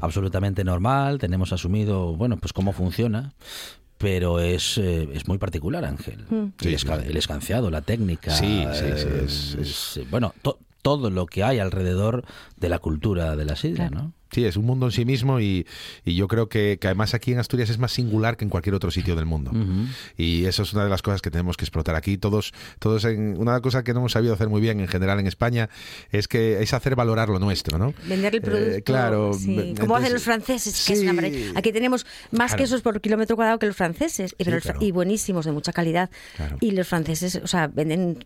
[0.00, 3.32] absolutamente normal, tenemos asumido, bueno, pues cómo funciona.
[3.98, 6.26] Pero es, eh, es muy particular, Ángel.
[6.28, 6.48] Mm.
[6.60, 8.30] el, esca- el escanciado, la técnica.
[8.30, 9.54] Sí, sí, sí, es-
[9.98, 12.24] es- bueno, to- todo lo que hay alrededor
[12.58, 14.12] de la cultura de la sidra, ¿no?
[14.32, 15.66] Sí, es un mundo en sí mismo y,
[16.04, 18.74] y yo creo que, que además aquí en Asturias es más singular que en cualquier
[18.74, 19.52] otro sitio del mundo.
[20.16, 22.18] Y eso es una de las cosas que tenemos que explotar aquí.
[22.18, 25.26] Todos, todos en, una cosa que no hemos sabido hacer muy bien en general en
[25.26, 25.68] España
[26.10, 27.94] es que es hacer valorar lo nuestro, ¿no?
[28.08, 28.82] vender el Eh, producto.
[28.84, 29.52] claro, sí.
[29.54, 31.52] entonces- como hacen los franceses, que es una maravilla.
[31.54, 32.64] Aquí tenemos más Claro.
[32.64, 34.78] quesos por kilómetro cuadrado que los franceses, y, pero los- claro.
[34.82, 36.10] y buenísimos, de mucha calidad.
[36.36, 36.56] Claro.
[36.60, 38.24] Y los franceses, o sea, venden,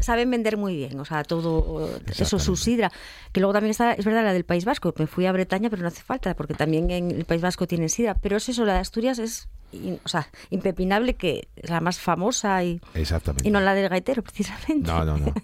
[0.00, 2.90] saben vender muy bien, o sea, todo eso, su sidra.
[3.32, 4.94] Que luego también está, es verdad, la del País Vasco.
[4.98, 7.88] Me fui a Bretaña, pero no hace falta, porque también en el País Vasco tienen
[7.88, 8.14] sidra.
[8.14, 11.98] Pero es eso, la de Asturias es, in- o sea, impepinable, que es la más
[11.98, 13.48] famosa y, Exactamente.
[13.48, 14.90] y no la del gaitero, precisamente.
[14.90, 15.32] No, no, no.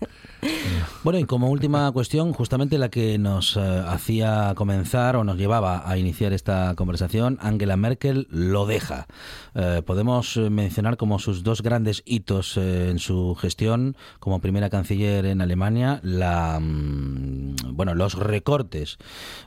[1.02, 5.88] Bueno, y como última cuestión, justamente la que nos eh, hacía comenzar o nos llevaba
[5.90, 9.08] a iniciar esta conversación, Angela Merkel lo deja.
[9.56, 14.70] Eh, podemos eh, mencionar como sus dos grandes hitos eh, en su gestión como primera
[14.70, 18.98] canciller en Alemania, la, mm, bueno, los recortes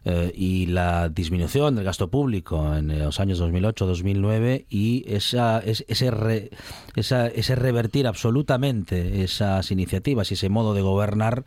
[0.04, 6.50] eh, y la disminución del gasto público en los años 2008-2009 y esa, es- ese,
[6.96, 11.44] ese revertir absolutamente esas iniciativas y ese modo de gobernar,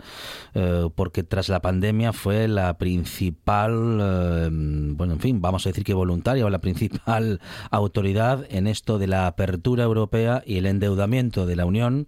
[0.54, 5.84] eh, porque tras la pandemia fue la principal, eh, bueno, en fin, vamos a decir
[5.84, 11.46] que voluntaria o la principal autoridad en esto de la apertura europea y el endeudamiento
[11.46, 12.06] de la Unión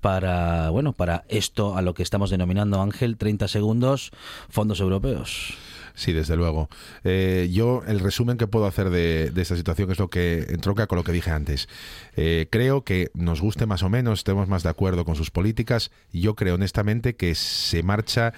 [0.00, 4.10] para, bueno, para esto a lo que estamos denominando, Ángel, 30 segundos,
[4.48, 5.54] fondos europeos.
[5.96, 6.68] Sí, desde luego.
[7.04, 10.96] Eh, yo el resumen que puedo hacer de, esta situación es lo que entronca con
[10.96, 11.70] lo que dije antes.
[12.16, 15.90] Eh, creo que nos guste más o menos, estemos más de acuerdo con sus políticas.
[16.12, 18.34] Yo creo honestamente que se marcha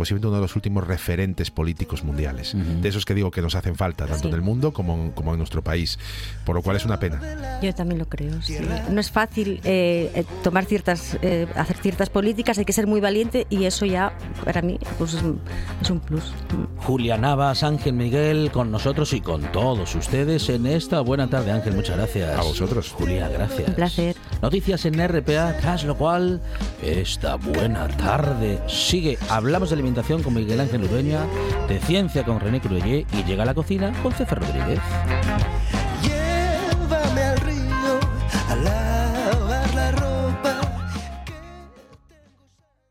[0.00, 2.56] posiblemente uno de los últimos referentes políticos mundiales.
[2.80, 4.28] De esos que digo que nos hacen falta, tanto Sí.
[4.28, 5.98] en el mundo como en, como en nuestro país.
[6.46, 7.60] Por lo cual es una pena.
[7.60, 8.40] Yo también lo creo.
[8.40, 8.56] sí.
[8.90, 12.98] No es fácil eh, eh, tomar ciertas, eh, hacer ciertas políticas, hay que ser muy
[13.00, 15.38] valiente y eso ya para mí pues, es, un,
[15.82, 16.32] es un plus.
[16.78, 21.52] Julia Navas, Ángel Miguel, con nosotros y con todos ustedes en esta buena tarde.
[21.52, 22.38] Ángel, muchas gracias.
[22.38, 22.90] A vosotros.
[22.90, 23.68] Julia, gracias.
[23.68, 24.16] Un placer.
[24.40, 26.40] Noticias en RPA, tras lo cual,
[26.82, 29.18] esta buena tarde sigue.
[29.28, 31.26] Hablamos de con Miguel Ángel Ureña,
[31.68, 34.78] de ciencia con René Cruelle y llega a la cocina con Cefer Rodríguez.